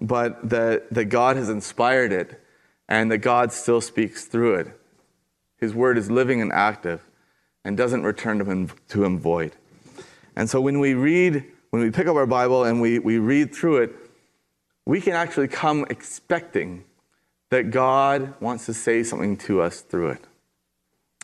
but 0.00 0.48
that, 0.48 0.92
that 0.92 1.06
God 1.06 1.36
has 1.36 1.48
inspired 1.48 2.12
it 2.12 2.40
and 2.88 3.10
that 3.10 3.18
God 3.18 3.52
still 3.52 3.80
speaks 3.80 4.24
through 4.26 4.56
it. 4.56 4.80
His 5.58 5.74
word 5.74 5.98
is 5.98 6.10
living 6.10 6.40
and 6.40 6.52
active 6.52 7.06
and 7.64 7.76
doesn't 7.76 8.02
return 8.02 8.38
to 8.38 8.44
him, 8.44 8.70
to 8.88 9.04
him 9.04 9.18
void. 9.18 9.56
And 10.36 10.48
so 10.50 10.60
when 10.60 10.80
we 10.80 10.94
read, 10.94 11.44
when 11.70 11.82
we 11.82 11.90
pick 11.90 12.06
up 12.06 12.16
our 12.16 12.26
Bible 12.26 12.64
and 12.64 12.80
we, 12.80 12.98
we 12.98 13.18
read 13.18 13.54
through 13.54 13.78
it, 13.78 13.94
we 14.86 15.00
can 15.00 15.14
actually 15.14 15.48
come 15.48 15.86
expecting 15.88 16.84
that 17.50 17.70
God 17.70 18.34
wants 18.40 18.66
to 18.66 18.74
say 18.74 19.02
something 19.02 19.36
to 19.38 19.62
us 19.62 19.80
through 19.80 20.08
it. 20.08 20.24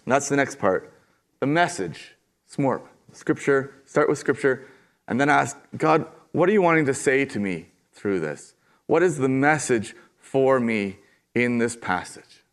And 0.05 0.13
that's 0.13 0.29
the 0.29 0.37
next 0.37 0.59
part 0.59 0.93
the 1.41 1.47
message. 1.47 2.17
Smorp. 2.51 2.83
Scripture, 3.13 3.75
start 3.87 4.09
with 4.09 4.19
Scripture, 4.19 4.67
and 5.09 5.21
then 5.21 5.29
ask, 5.29 5.57
God, 5.77 6.07
what 6.33 6.49
are 6.49 6.53
you 6.53 6.63
wanting 6.63 6.87
to 6.87 6.95
say 6.95 7.25
to 7.25 7.39
me 7.39 7.69
through 7.93 8.21
this? 8.21 8.55
What 8.87 9.03
is 9.03 9.19
the 9.19 9.29
message 9.29 9.95
for 10.19 10.61
me 10.61 10.99
in 11.35 11.59
this 11.59 11.77
passage? 11.77 12.45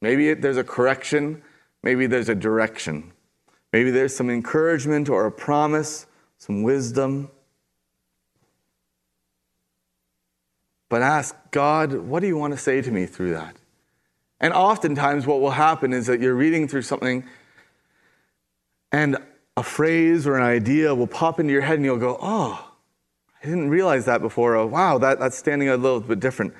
Maybe 0.00 0.34
there's 0.34 0.56
a 0.56 0.64
correction, 0.64 1.42
maybe 1.82 2.06
there's 2.06 2.28
a 2.28 2.34
direction, 2.34 3.12
maybe 3.72 3.90
there's 3.90 4.14
some 4.14 4.30
encouragement 4.30 5.08
or 5.08 5.26
a 5.26 5.32
promise, 5.32 6.06
some 6.38 6.62
wisdom. 6.62 7.30
But 10.88 11.02
ask 11.02 11.34
God, 11.52 11.92
what 11.92 12.20
do 12.20 12.26
you 12.26 12.36
want 12.36 12.52
to 12.52 12.58
say 12.58 12.82
to 12.82 12.90
me 12.90 13.06
through 13.06 13.32
that? 13.32 13.56
And 14.40 14.52
oftentimes, 14.52 15.24
what 15.26 15.40
will 15.40 15.52
happen 15.52 15.92
is 15.92 16.06
that 16.06 16.20
you're 16.20 16.34
reading 16.34 16.66
through 16.66 16.82
something, 16.82 17.24
and 18.90 19.16
a 19.56 19.62
phrase 19.62 20.26
or 20.26 20.36
an 20.36 20.42
idea 20.42 20.94
will 20.94 21.06
pop 21.06 21.38
into 21.38 21.52
your 21.52 21.62
head, 21.62 21.76
and 21.76 21.84
you'll 21.84 21.98
go, 21.98 22.18
Oh, 22.20 22.72
I 23.42 23.46
didn't 23.46 23.70
realize 23.70 24.04
that 24.06 24.20
before. 24.20 24.56
Oh, 24.56 24.66
wow, 24.66 24.98
that, 24.98 25.18
that's 25.18 25.36
standing 25.36 25.68
a 25.68 25.76
little 25.76 26.00
bit 26.00 26.20
different. 26.20 26.54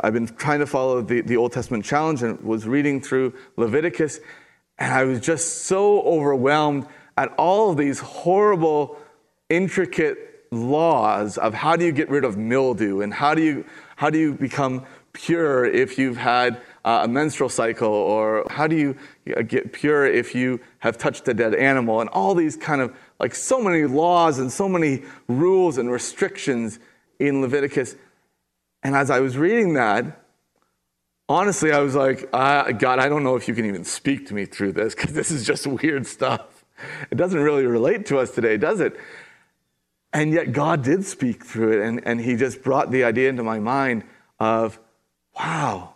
I've 0.00 0.12
been 0.12 0.26
trying 0.26 0.58
to 0.58 0.66
follow 0.66 1.00
the, 1.00 1.20
the 1.20 1.36
Old 1.36 1.52
Testament 1.52 1.84
challenge 1.84 2.22
and 2.22 2.40
was 2.40 2.66
reading 2.66 3.00
through 3.00 3.34
Leviticus, 3.56 4.20
and 4.78 4.92
I 4.92 5.04
was 5.04 5.20
just 5.20 5.64
so 5.64 6.02
overwhelmed 6.02 6.86
at 7.16 7.32
all 7.38 7.70
of 7.70 7.76
these 7.76 8.00
horrible, 8.00 8.98
intricate 9.48 10.46
laws 10.50 11.38
of 11.38 11.54
how 11.54 11.76
do 11.76 11.84
you 11.84 11.92
get 11.92 12.10
rid 12.10 12.24
of 12.24 12.36
mildew 12.36 13.00
and 13.00 13.14
how 13.14 13.34
do 13.34 13.42
you, 13.42 13.64
how 13.96 14.10
do 14.10 14.18
you 14.18 14.34
become 14.34 14.84
pure 15.12 15.64
if 15.64 15.98
you've 15.98 16.16
had 16.16 16.60
uh, 16.84 17.02
a 17.04 17.08
menstrual 17.08 17.48
cycle 17.48 17.88
or 17.88 18.44
how 18.50 18.66
do 18.66 18.76
you 18.76 18.96
get 19.44 19.72
pure 19.72 20.04
if 20.06 20.34
you 20.34 20.60
have 20.80 20.98
touched 20.98 21.28
a 21.28 21.34
dead 21.34 21.54
animal 21.54 22.00
and 22.00 22.10
all 22.10 22.34
these 22.34 22.56
kind 22.56 22.80
of 22.80 22.94
like 23.20 23.34
so 23.34 23.62
many 23.62 23.84
laws 23.84 24.38
and 24.38 24.50
so 24.50 24.68
many 24.68 25.02
rules 25.28 25.78
and 25.78 25.90
restrictions 25.90 26.80
in 27.18 27.40
Leviticus. 27.40 27.94
And 28.82 28.96
as 28.96 29.10
I 29.10 29.20
was 29.20 29.36
reading 29.36 29.74
that, 29.74 30.22
honestly, 31.28 31.72
I 31.72 31.78
was 31.80 31.94
like, 31.94 32.28
uh, 32.32 32.72
God, 32.72 32.98
I 32.98 33.08
don't 33.08 33.22
know 33.22 33.36
if 33.36 33.46
you 33.46 33.54
can 33.54 33.64
even 33.64 33.84
speak 33.84 34.26
to 34.28 34.34
me 34.34 34.44
through 34.44 34.72
this 34.72 34.94
because 34.94 35.12
this 35.12 35.30
is 35.30 35.46
just 35.46 35.66
weird 35.66 36.06
stuff. 36.06 36.64
It 37.10 37.14
doesn't 37.14 37.40
really 37.40 37.64
relate 37.64 38.06
to 38.06 38.18
us 38.18 38.32
today, 38.32 38.56
does 38.56 38.80
it? 38.80 38.96
And 40.12 40.32
yet 40.32 40.52
God 40.52 40.82
did 40.82 41.04
speak 41.04 41.44
through 41.44 41.80
it, 41.80 41.86
and, 41.86 42.04
and 42.04 42.20
He 42.20 42.36
just 42.36 42.62
brought 42.62 42.90
the 42.90 43.04
idea 43.04 43.28
into 43.28 43.42
my 43.42 43.60
mind 43.60 44.04
of, 44.38 44.78
wow, 45.38 45.94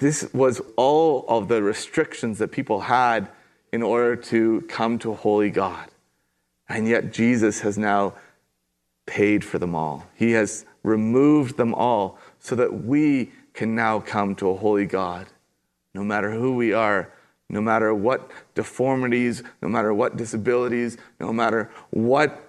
this 0.00 0.28
was 0.32 0.60
all 0.76 1.26
of 1.28 1.48
the 1.48 1.62
restrictions 1.62 2.38
that 2.38 2.48
people 2.48 2.80
had 2.80 3.28
in 3.70 3.82
order 3.82 4.16
to 4.16 4.62
come 4.62 4.98
to 4.98 5.12
a 5.12 5.14
holy 5.14 5.50
God. 5.50 5.88
And 6.68 6.88
yet 6.88 7.12
Jesus 7.12 7.60
has 7.60 7.78
now 7.78 8.14
paid 9.06 9.44
for 9.44 9.58
them 9.58 9.74
all. 9.74 10.06
He 10.14 10.32
has 10.32 10.64
removed 10.82 11.56
them 11.58 11.74
all 11.74 12.18
so 12.38 12.56
that 12.56 12.84
we 12.84 13.30
can 13.52 13.74
now 13.74 14.00
come 14.00 14.34
to 14.36 14.48
a 14.50 14.56
holy 14.56 14.86
God. 14.86 15.26
No 15.94 16.02
matter 16.02 16.32
who 16.32 16.56
we 16.56 16.72
are, 16.72 17.12
no 17.50 17.60
matter 17.60 17.92
what 17.92 18.30
deformities, 18.54 19.42
no 19.60 19.68
matter 19.68 19.92
what 19.92 20.16
disabilities, 20.16 20.96
no 21.18 21.32
matter 21.32 21.70
what 21.90 22.42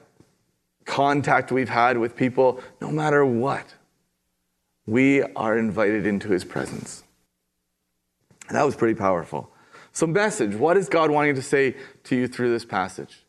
contact 0.85 1.51
we've 1.51 1.69
had 1.69 1.97
with 1.97 2.15
people, 2.15 2.61
no 2.79 2.91
matter 2.91 3.25
what, 3.25 3.73
we 4.85 5.23
are 5.23 5.57
invited 5.57 6.07
into 6.07 6.29
his 6.29 6.45
presence. 6.45 7.03
And 8.51 8.57
that 8.57 8.65
was 8.65 8.75
pretty 8.75 8.95
powerful. 8.95 9.49
So, 9.93 10.05
message 10.05 10.55
what 10.55 10.75
is 10.75 10.89
God 10.89 11.09
wanting 11.09 11.35
to 11.35 11.41
say 11.41 11.73
to 12.03 12.17
you 12.17 12.27
through 12.27 12.51
this 12.51 12.65
passage? 12.65 13.23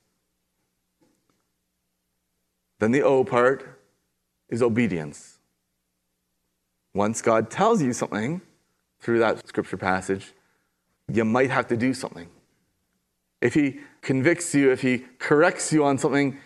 Then 2.80 2.90
the 2.90 3.02
O 3.02 3.22
part 3.22 3.78
is 4.48 4.62
obedience. 4.62 5.38
Once 6.92 7.22
God 7.22 7.52
tells 7.52 7.80
you 7.80 7.92
something 7.92 8.40
through 8.98 9.20
that 9.20 9.46
scripture 9.46 9.76
passage, 9.76 10.32
you 11.06 11.24
might 11.24 11.50
have 11.50 11.68
to 11.68 11.76
do 11.76 11.94
something. 11.94 12.28
If 13.40 13.54
He 13.54 13.78
convicts 14.00 14.56
you, 14.56 14.72
if 14.72 14.82
He 14.82 15.04
corrects 15.20 15.72
you 15.72 15.84
on 15.84 15.98
something, 15.98 16.36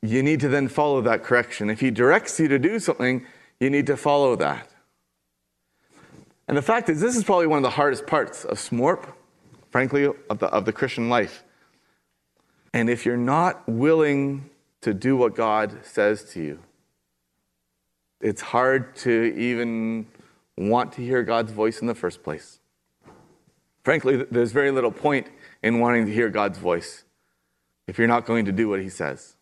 you 0.00 0.22
need 0.22 0.38
to 0.42 0.48
then 0.48 0.68
follow 0.68 1.00
that 1.00 1.24
correction. 1.24 1.70
If 1.70 1.80
He 1.80 1.90
directs 1.90 2.38
you 2.38 2.46
to 2.46 2.58
do 2.60 2.78
something, 2.78 3.26
you 3.58 3.68
need 3.68 3.88
to 3.88 3.96
follow 3.96 4.36
that. 4.36 4.70
And 6.48 6.56
the 6.56 6.62
fact 6.62 6.88
is, 6.88 7.00
this 7.00 7.16
is 7.16 7.24
probably 7.24 7.46
one 7.46 7.58
of 7.58 7.62
the 7.62 7.70
hardest 7.70 8.06
parts 8.06 8.44
of 8.44 8.58
SMORP, 8.58 9.12
frankly, 9.70 10.06
of 10.30 10.38
the, 10.38 10.46
of 10.46 10.64
the 10.64 10.72
Christian 10.72 11.08
life. 11.08 11.42
And 12.72 12.88
if 12.88 13.04
you're 13.04 13.16
not 13.16 13.68
willing 13.68 14.50
to 14.82 14.94
do 14.94 15.16
what 15.16 15.34
God 15.34 15.78
says 15.82 16.22
to 16.32 16.40
you. 16.40 16.60
It's 18.20 18.40
hard 18.40 18.94
to 18.96 19.34
even 19.36 20.06
want 20.56 20.92
to 20.92 21.02
hear 21.02 21.24
God's 21.24 21.50
voice 21.50 21.80
in 21.80 21.88
the 21.88 21.94
first 21.94 22.22
place. 22.22 22.60
Frankly, 23.82 24.24
there's 24.30 24.52
very 24.52 24.70
little 24.70 24.92
point 24.92 25.26
in 25.62 25.80
wanting 25.80 26.06
to 26.06 26.12
hear 26.12 26.28
God's 26.28 26.58
voice 26.58 27.02
if 27.88 27.98
you're 27.98 28.06
not 28.06 28.26
going 28.26 28.44
to 28.44 28.52
do 28.52 28.68
what 28.68 28.80
He 28.80 28.88
says. 28.88 29.36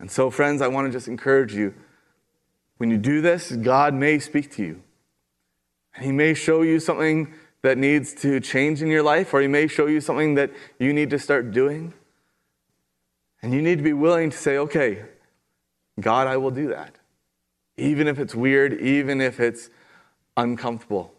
And 0.00 0.10
so, 0.10 0.28
friends, 0.28 0.60
I 0.60 0.66
want 0.66 0.88
to 0.88 0.92
just 0.92 1.06
encourage 1.06 1.54
you 1.54 1.74
when 2.78 2.90
you 2.90 2.98
do 2.98 3.20
this, 3.20 3.52
God 3.52 3.94
may 3.94 4.18
speak 4.18 4.50
to 4.56 4.62
you. 4.64 4.82
He 6.00 6.12
may 6.12 6.34
show 6.34 6.62
you 6.62 6.80
something 6.80 7.32
that 7.62 7.78
needs 7.78 8.14
to 8.14 8.38
change 8.40 8.82
in 8.82 8.88
your 8.88 9.02
life, 9.02 9.32
or 9.34 9.40
He 9.40 9.48
may 9.48 9.66
show 9.66 9.86
you 9.86 10.00
something 10.00 10.34
that 10.34 10.50
you 10.78 10.92
need 10.92 11.10
to 11.10 11.18
start 11.18 11.50
doing. 11.50 11.94
And 13.42 13.52
you 13.52 13.62
need 13.62 13.76
to 13.76 13.84
be 13.84 13.92
willing 13.92 14.30
to 14.30 14.36
say, 14.36 14.58
okay, 14.58 15.04
God, 16.00 16.26
I 16.26 16.36
will 16.36 16.50
do 16.50 16.68
that. 16.68 16.96
Even 17.76 18.06
if 18.08 18.18
it's 18.18 18.34
weird, 18.34 18.80
even 18.80 19.20
if 19.20 19.40
it's 19.40 19.70
uncomfortable. 20.36 21.12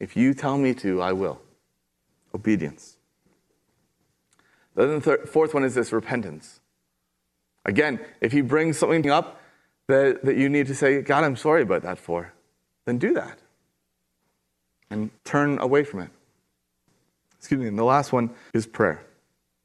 If 0.00 0.16
you 0.16 0.34
tell 0.34 0.58
me 0.58 0.74
to, 0.74 1.02
I 1.02 1.12
will. 1.12 1.40
obedience. 2.34 2.96
The 4.74 5.00
third, 5.00 5.28
fourth 5.28 5.54
one 5.54 5.64
is 5.64 5.74
this 5.74 5.92
repentance. 5.92 6.60
Again, 7.64 8.00
if 8.20 8.32
he 8.32 8.40
brings 8.40 8.78
something 8.78 9.10
up 9.10 9.40
that, 9.88 10.24
that 10.24 10.36
you 10.36 10.48
need 10.48 10.66
to 10.68 10.74
say, 10.74 11.02
God, 11.02 11.24
I'm 11.24 11.36
sorry 11.36 11.62
about 11.62 11.82
that 11.82 11.98
for, 11.98 12.32
then 12.84 12.98
do 12.98 13.12
that. 13.14 13.40
And 14.90 15.10
turn 15.24 15.58
away 15.58 15.84
from 15.84 16.00
it. 16.00 16.10
Excuse 17.36 17.60
me. 17.60 17.68
And 17.68 17.78
the 17.78 17.84
last 17.84 18.12
one 18.12 18.30
is 18.54 18.66
prayer, 18.66 19.04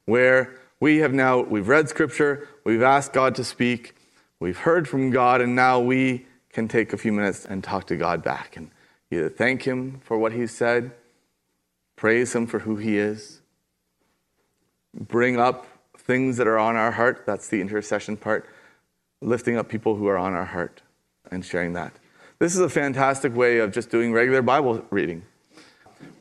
where 0.04 0.54
we 0.80 0.98
have 0.98 1.12
now, 1.12 1.40
we've 1.40 1.68
read 1.68 1.88
scripture, 1.88 2.48
we've 2.64 2.82
asked 2.82 3.12
God 3.12 3.34
to 3.36 3.44
speak, 3.44 3.94
we've 4.38 4.58
heard 4.58 4.86
from 4.86 5.10
God, 5.10 5.40
and 5.40 5.56
now 5.56 5.80
we 5.80 6.26
can 6.52 6.68
take 6.68 6.92
a 6.92 6.96
few 6.96 7.12
minutes 7.12 7.44
and 7.44 7.64
talk 7.64 7.86
to 7.86 7.96
God 7.96 8.22
back 8.22 8.56
and 8.56 8.70
either 9.10 9.28
thank 9.28 9.62
Him 9.62 10.00
for 10.04 10.18
what 10.18 10.32
He 10.32 10.46
said, 10.46 10.92
praise 11.96 12.34
Him 12.34 12.46
for 12.46 12.60
who 12.60 12.76
He 12.76 12.98
is, 12.98 13.40
bring 14.92 15.38
up 15.38 15.66
things 15.96 16.36
that 16.36 16.46
are 16.46 16.58
on 16.58 16.76
our 16.76 16.92
heart. 16.92 17.24
That's 17.26 17.48
the 17.48 17.60
intercession 17.60 18.16
part, 18.16 18.48
lifting 19.20 19.56
up 19.56 19.68
people 19.68 19.96
who 19.96 20.06
are 20.06 20.18
on 20.18 20.34
our 20.34 20.44
heart 20.44 20.82
and 21.30 21.44
sharing 21.44 21.72
that. 21.72 21.92
This 22.38 22.54
is 22.54 22.60
a 22.60 22.68
fantastic 22.68 23.34
way 23.34 23.58
of 23.58 23.72
just 23.72 23.90
doing 23.90 24.12
regular 24.12 24.42
Bible 24.42 24.84
reading. 24.90 25.22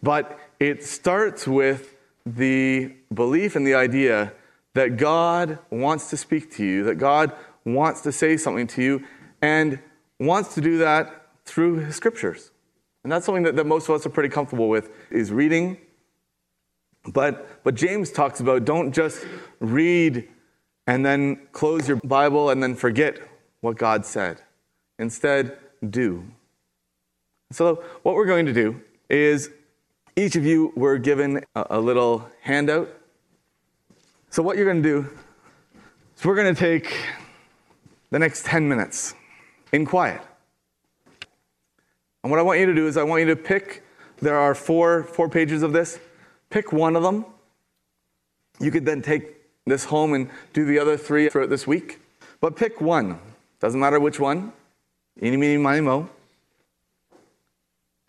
But 0.03 0.39
it 0.59 0.83
starts 0.83 1.47
with 1.47 1.95
the 2.25 2.93
belief 3.13 3.55
and 3.55 3.65
the 3.65 3.73
idea 3.73 4.33
that 4.73 4.97
God 4.97 5.59
wants 5.69 6.09
to 6.11 6.17
speak 6.17 6.51
to 6.55 6.63
you, 6.63 6.83
that 6.83 6.95
God 6.95 7.33
wants 7.65 8.01
to 8.01 8.11
say 8.11 8.37
something 8.37 8.67
to 8.67 8.81
you, 8.81 9.03
and 9.41 9.79
wants 10.19 10.53
to 10.55 10.61
do 10.61 10.77
that 10.77 11.27
through 11.45 11.79
his 11.79 11.95
scriptures. 11.95 12.51
And 13.03 13.11
that's 13.11 13.25
something 13.25 13.43
that, 13.43 13.55
that 13.55 13.65
most 13.65 13.89
of 13.89 13.95
us 13.95 14.05
are 14.05 14.09
pretty 14.09 14.29
comfortable 14.29 14.69
with 14.69 14.89
is 15.09 15.31
reading. 15.31 15.77
But 17.11 17.63
but 17.63 17.75
James 17.75 18.11
talks 18.11 18.39
about 18.39 18.65
don't 18.65 18.93
just 18.93 19.25
read 19.59 20.29
and 20.87 21.05
then 21.05 21.47
close 21.51 21.87
your 21.87 21.97
Bible 21.97 22.49
and 22.49 22.63
then 22.63 22.75
forget 22.75 23.19
what 23.61 23.77
God 23.77 24.05
said. 24.05 24.41
Instead, 24.99 25.57
do. 25.89 26.25
So 27.51 27.83
what 28.03 28.15
we're 28.15 28.25
going 28.25 28.45
to 28.45 28.53
do 28.53 28.81
is 29.09 29.49
each 30.15 30.35
of 30.35 30.45
you 30.45 30.73
were 30.75 30.97
given 30.97 31.43
a, 31.55 31.65
a 31.71 31.79
little 31.79 32.27
handout. 32.41 32.89
So 34.29 34.41
what 34.41 34.57
you're 34.57 34.65
going 34.65 34.81
to 34.81 34.89
do 34.89 35.09
is 36.17 36.25
we're 36.25 36.35
going 36.35 36.53
to 36.53 36.59
take 36.59 36.95
the 38.09 38.19
next 38.19 38.45
10 38.45 38.67
minutes 38.67 39.15
in 39.71 39.85
quiet. 39.85 40.21
And 42.23 42.31
what 42.31 42.39
I 42.39 42.43
want 42.43 42.59
you 42.59 42.65
to 42.65 42.73
do 42.73 42.87
is 42.87 42.95
I 42.95 43.03
want 43.03 43.21
you 43.21 43.27
to 43.27 43.35
pick, 43.35 43.83
there 44.21 44.37
are 44.37 44.55
four, 44.55 45.03
four 45.03 45.29
pages 45.29 45.61
of 45.61 45.73
this. 45.73 45.99
Pick 46.49 46.71
one 46.71 46.95
of 46.95 47.03
them. 47.03 47.25
You 48.59 48.71
could 48.71 48.85
then 48.85 49.01
take 49.01 49.35
this 49.65 49.85
home 49.85 50.13
and 50.13 50.29
do 50.53 50.65
the 50.65 50.79
other 50.79 50.95
three 50.95 51.27
throughout 51.29 51.49
this 51.49 51.67
week. 51.67 51.99
But 52.39 52.55
pick 52.55 52.79
one. 52.79 53.19
Doesn't 53.59 53.79
matter 53.79 53.99
which 53.99 54.19
one. 54.19 54.53
Eeny, 55.21 55.37
meeny, 55.37 55.57
miny, 55.57 55.81
mo. 55.81 56.09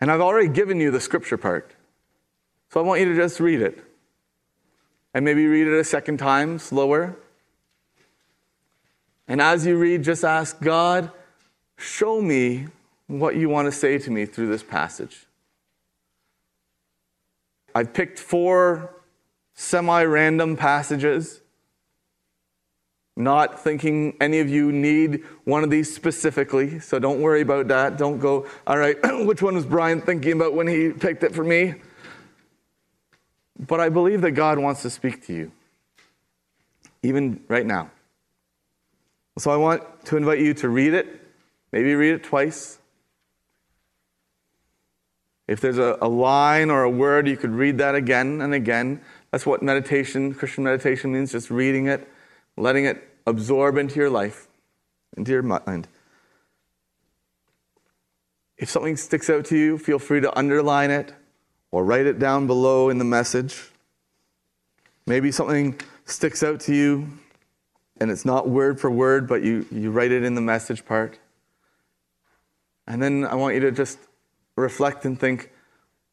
And 0.01 0.11
I've 0.11 0.21
already 0.21 0.49
given 0.49 0.79
you 0.79 0.91
the 0.91 0.99
scripture 0.99 1.37
part. 1.37 1.71
So 2.71 2.79
I 2.79 2.83
want 2.83 2.99
you 2.99 3.07
to 3.07 3.15
just 3.15 3.39
read 3.39 3.61
it. 3.61 3.83
And 5.13 5.23
maybe 5.23 5.47
read 5.47 5.67
it 5.67 5.79
a 5.79 5.83
second 5.83 6.17
time, 6.17 6.59
slower. 6.59 7.15
And 9.27 9.41
as 9.41 9.65
you 9.65 9.77
read, 9.77 10.03
just 10.03 10.23
ask 10.23 10.59
God, 10.59 11.09
show 11.77 12.21
me 12.21 12.67
what 13.07 13.35
you 13.35 13.49
want 13.49 13.67
to 13.67 13.71
say 13.71 13.97
to 13.97 14.11
me 14.11 14.25
through 14.25 14.47
this 14.47 14.63
passage. 14.63 15.25
I've 17.73 17.93
picked 17.93 18.19
four 18.19 18.93
semi 19.53 20.03
random 20.03 20.57
passages, 20.57 21.41
not 23.15 23.59
thinking 23.59 24.15
any 24.19 24.39
of 24.39 24.49
you 24.49 24.71
need 24.71 25.23
one 25.45 25.63
of 25.63 25.69
these 25.69 25.93
specifically, 25.93 26.79
so 26.79 26.99
don't 26.99 27.21
worry 27.21 27.41
about 27.41 27.67
that. 27.69 27.97
Don't 27.97 28.19
go, 28.19 28.45
all 28.67 28.77
right, 28.77 28.97
which 29.25 29.41
one 29.41 29.55
was 29.55 29.65
Brian 29.65 30.01
thinking 30.01 30.33
about 30.33 30.53
when 30.53 30.67
he 30.67 30.89
picked 30.89 31.23
it 31.23 31.33
for 31.33 31.43
me? 31.43 31.75
But 33.57 33.79
I 33.79 33.89
believe 33.89 34.21
that 34.21 34.31
God 34.31 34.59
wants 34.59 34.81
to 34.81 34.89
speak 34.89 35.25
to 35.27 35.33
you, 35.33 35.51
even 37.03 37.41
right 37.47 37.65
now. 37.65 37.89
So 39.37 39.51
I 39.51 39.57
want 39.57 39.83
to 40.05 40.17
invite 40.17 40.39
you 40.39 40.53
to 40.55 40.69
read 40.69 40.93
it, 40.93 41.21
maybe 41.71 41.93
read 41.95 42.15
it 42.15 42.23
twice. 42.23 42.79
If 45.47 45.61
there's 45.61 45.77
a, 45.77 45.97
a 46.01 46.07
line 46.07 46.69
or 46.69 46.83
a 46.83 46.89
word, 46.89 47.27
you 47.27 47.37
could 47.37 47.51
read 47.51 47.77
that 47.77 47.95
again 47.95 48.41
and 48.41 48.53
again. 48.53 49.01
That's 49.31 49.45
what 49.45 49.61
meditation, 49.61 50.33
Christian 50.33 50.63
meditation 50.63 51.13
means, 51.13 51.31
just 51.31 51.51
reading 51.51 51.87
it, 51.87 52.09
letting 52.57 52.85
it 52.85 53.03
absorb 53.27 53.77
into 53.77 53.95
your 53.95 54.09
life, 54.09 54.47
into 55.17 55.31
your 55.31 55.41
mind. 55.41 55.87
If 58.57 58.69
something 58.69 58.95
sticks 58.95 59.29
out 59.29 59.45
to 59.45 59.57
you, 59.57 59.77
feel 59.77 59.99
free 59.99 60.21
to 60.21 60.37
underline 60.37 60.91
it 60.91 61.13
or 61.71 61.83
write 61.83 62.05
it 62.05 62.19
down 62.19 62.47
below 62.47 62.89
in 62.89 62.97
the 62.97 63.05
message. 63.05 63.69
Maybe 65.05 65.31
something 65.31 65.79
sticks 66.05 66.41
out 66.41 66.61
to 66.61 66.73
you 66.73 67.09
and 67.99 68.11
it's 68.11 68.25
not 68.25 68.49
word 68.49 68.79
for 68.79 68.89
word, 68.89 69.27
but 69.27 69.43
you, 69.43 69.65
you 69.71 69.91
write 69.91 70.11
it 70.11 70.23
in 70.23 70.35
the 70.35 70.41
message 70.41 70.85
part. 70.85 71.19
And 72.87 73.01
then 73.01 73.25
I 73.25 73.35
want 73.35 73.55
you 73.55 73.61
to 73.61 73.71
just 73.71 73.99
reflect 74.55 75.05
and 75.05 75.19
think 75.19 75.51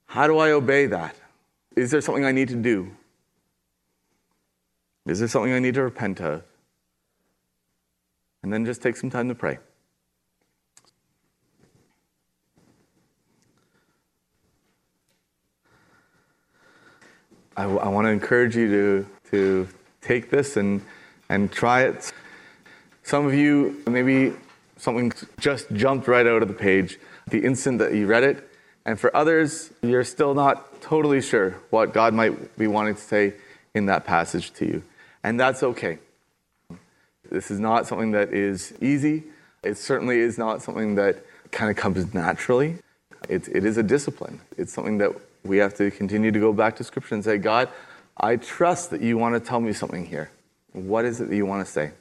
how 0.06 0.26
do 0.26 0.38
I 0.38 0.50
obey 0.50 0.86
that? 0.86 1.16
Is 1.76 1.90
there 1.90 2.00
something 2.00 2.24
I 2.24 2.32
need 2.32 2.48
to 2.48 2.56
do? 2.56 2.90
Is 5.06 5.18
there 5.18 5.28
something 5.28 5.52
I 5.52 5.58
need 5.58 5.74
to 5.74 5.82
repent 5.82 6.20
of? 6.20 6.42
And 8.42 8.52
then 8.52 8.64
just 8.64 8.82
take 8.82 8.96
some 8.96 9.10
time 9.10 9.28
to 9.28 9.34
pray. 9.34 9.58
I, 17.56 17.64
I 17.64 17.88
want 17.88 18.06
to 18.06 18.10
encourage 18.10 18.56
you 18.56 18.68
to, 18.68 19.06
to 19.30 19.68
take 20.00 20.30
this 20.30 20.56
and, 20.56 20.80
and 21.28 21.52
try 21.52 21.82
it. 21.82 22.12
Some 23.02 23.26
of 23.26 23.34
you, 23.34 23.82
maybe 23.86 24.32
something 24.76 25.12
just 25.38 25.70
jumped 25.72 26.08
right 26.08 26.26
out 26.26 26.42
of 26.42 26.48
the 26.48 26.54
page 26.54 26.98
the 27.28 27.44
instant 27.44 27.78
that 27.78 27.94
you 27.94 28.06
read 28.06 28.24
it. 28.24 28.48
And 28.84 28.98
for 28.98 29.14
others, 29.14 29.72
you're 29.82 30.04
still 30.04 30.34
not 30.34 30.82
totally 30.82 31.20
sure 31.20 31.50
what 31.70 31.92
God 31.92 32.14
might 32.14 32.56
be 32.58 32.66
wanting 32.66 32.96
to 32.96 33.00
say 33.00 33.34
in 33.74 33.86
that 33.86 34.04
passage 34.04 34.52
to 34.54 34.66
you. 34.66 34.82
And 35.24 35.38
that's 35.38 35.62
okay. 35.62 35.98
This 37.30 37.50
is 37.50 37.60
not 37.60 37.86
something 37.86 38.10
that 38.12 38.32
is 38.32 38.74
easy. 38.80 39.24
It 39.62 39.78
certainly 39.78 40.18
is 40.18 40.38
not 40.38 40.62
something 40.62 40.96
that 40.96 41.24
kind 41.50 41.70
of 41.70 41.76
comes 41.76 42.12
naturally. 42.12 42.78
It, 43.28 43.48
it 43.48 43.64
is 43.64 43.76
a 43.78 43.82
discipline. 43.82 44.40
It's 44.58 44.72
something 44.72 44.98
that 44.98 45.12
we 45.44 45.58
have 45.58 45.74
to 45.74 45.90
continue 45.90 46.32
to 46.32 46.40
go 46.40 46.52
back 46.52 46.76
to 46.76 46.84
Scripture 46.84 47.14
and 47.14 47.24
say, 47.24 47.38
God, 47.38 47.68
I 48.16 48.36
trust 48.36 48.90
that 48.90 49.00
you 49.00 49.16
want 49.16 49.34
to 49.34 49.40
tell 49.40 49.60
me 49.60 49.72
something 49.72 50.04
here. 50.04 50.30
What 50.72 51.04
is 51.04 51.20
it 51.20 51.28
that 51.28 51.36
you 51.36 51.46
want 51.46 51.64
to 51.64 51.70
say? 51.70 51.92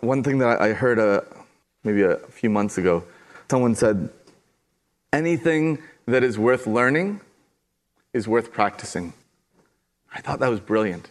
One 0.00 0.22
thing 0.22 0.38
that 0.38 0.60
I 0.60 0.72
heard 0.72 0.98
uh, 0.98 1.22
maybe 1.82 2.02
a 2.02 2.16
few 2.16 2.50
months 2.50 2.78
ago 2.78 3.04
Someone 3.50 3.74
said, 3.74 4.08
anything 5.12 5.78
that 6.06 6.24
is 6.24 6.38
worth 6.38 6.66
learning 6.66 7.20
is 8.12 8.26
worth 8.26 8.52
practicing. 8.52 9.12
I 10.12 10.20
thought 10.20 10.40
that 10.40 10.48
was 10.48 10.60
brilliant. 10.60 11.10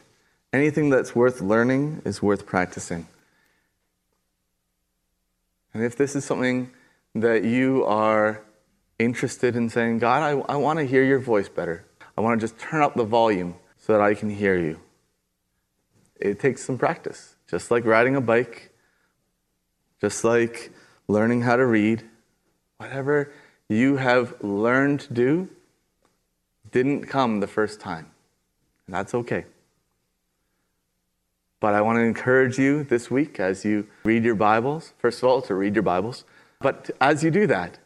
Anything 0.53 0.91
that's 0.91 1.15
worth 1.15 1.41
learning 1.41 2.03
is 2.05 2.21
worth 2.21 2.45
practicing. 2.45 3.07
And 5.73 5.83
if 5.83 5.95
this 5.95 6.15
is 6.15 6.23
something 6.23 6.69
that 7.15 7.43
you 7.43 7.83
are 7.85 8.43
interested 8.99 9.55
in 9.55 9.69
saying, 9.69 9.97
God, 9.97 10.21
I, 10.21 10.53
I 10.53 10.55
want 10.57 10.77
to 10.77 10.85
hear 10.85 11.03
your 11.03 11.17
voice 11.17 11.49
better, 11.49 11.83
I 12.15 12.21
want 12.21 12.39
to 12.39 12.43
just 12.47 12.59
turn 12.59 12.83
up 12.83 12.93
the 12.93 13.03
volume 13.03 13.55
so 13.79 13.93
that 13.93 14.01
I 14.01 14.13
can 14.13 14.29
hear 14.29 14.55
you. 14.55 14.79
It 16.19 16.39
takes 16.39 16.63
some 16.63 16.77
practice, 16.77 17.35
just 17.49 17.71
like 17.71 17.83
riding 17.83 18.15
a 18.15 18.21
bike, 18.21 18.71
just 19.99 20.23
like 20.23 20.71
learning 21.07 21.41
how 21.41 21.55
to 21.55 21.65
read. 21.65 22.03
Whatever 22.77 23.33
you 23.67 23.97
have 23.97 24.35
learned 24.43 24.99
to 25.01 25.13
do 25.13 25.49
didn't 26.71 27.07
come 27.07 27.39
the 27.39 27.47
first 27.47 27.79
time. 27.79 28.11
And 28.85 28.95
that's 28.95 29.15
okay. 29.15 29.45
But 31.63 31.76
I 31.76 31.82
want 31.82 31.95
to 31.95 32.02
encourage 32.02 32.60
you 32.60 32.84
this 32.84 33.10
week 33.10 33.39
as 33.39 33.63
you 33.63 33.88
read 34.04 34.26
your 34.26 34.36
Bibles, 34.36 34.91
first 34.97 35.23
of 35.23 35.30
all, 35.30 35.41
to 35.43 35.56
read 35.56 35.76
your 35.76 35.82
Bibles, 35.82 36.26
but 36.60 36.91
as 36.99 37.23
you 37.23 37.32
do 37.32 37.47
that, 37.47 37.80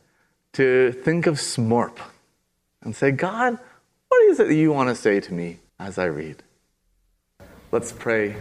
to 0.54 0.92
think 0.92 1.28
of 1.28 1.36
SMORP 1.36 2.00
and 2.82 2.96
say, 2.96 3.12
God, 3.12 3.60
what 4.08 4.24
is 4.24 4.40
it 4.40 4.48
that 4.48 4.56
you 4.56 4.74
want 4.74 4.90
to 4.90 4.96
say 4.96 5.20
to 5.20 5.32
me 5.32 5.60
as 5.80 6.00
I 6.00 6.06
read? 6.06 6.42
Let's 7.72 7.92
pray. 7.92 8.38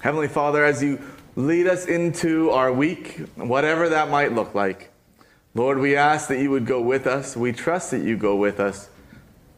Heavenly 0.00 0.26
Father, 0.26 0.64
as 0.64 0.82
you 0.82 0.98
lead 1.36 1.68
us 1.68 1.86
into 1.86 2.50
our 2.50 2.72
week, 2.72 3.18
whatever 3.36 3.88
that 3.90 4.10
might 4.10 4.32
look 4.32 4.52
like, 4.52 4.90
Lord, 5.54 5.78
we 5.78 5.94
ask 5.94 6.26
that 6.26 6.40
you 6.40 6.50
would 6.50 6.66
go 6.66 6.80
with 6.80 7.06
us. 7.06 7.36
We 7.36 7.52
trust 7.52 7.92
that 7.92 8.02
you 8.02 8.16
go 8.16 8.34
with 8.34 8.58
us. 8.58 8.90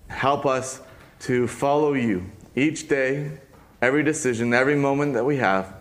Help 0.09 0.45
us 0.45 0.83
to 1.21 1.49
follow 1.49 1.95
you 1.95 2.27
each 2.55 2.89
day, 2.89 3.39
every 3.83 4.05
decision, 4.05 4.55
every 4.55 4.77
moment 4.77 5.15
that 5.15 5.25
we 5.25 5.37
have. 5.37 5.75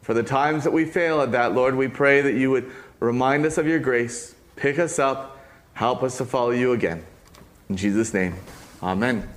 For 0.00 0.14
the 0.14 0.22
times 0.22 0.64
that 0.64 0.72
we 0.72 0.84
fail 0.84 1.20
at 1.20 1.32
that, 1.32 1.52
Lord, 1.52 1.74
we 1.74 1.88
pray 1.88 2.22
that 2.22 2.34
you 2.34 2.52
would 2.52 2.70
remind 3.00 3.44
us 3.44 3.58
of 3.58 3.66
your 3.66 3.80
grace, 3.80 4.36
pick 4.54 4.78
us 4.78 4.98
up, 5.00 5.44
help 5.74 6.04
us 6.04 6.16
to 6.18 6.24
follow 6.24 6.52
you 6.52 6.72
again. 6.72 7.04
In 7.68 7.76
Jesus' 7.76 8.14
name, 8.14 8.36
amen. 8.80 9.35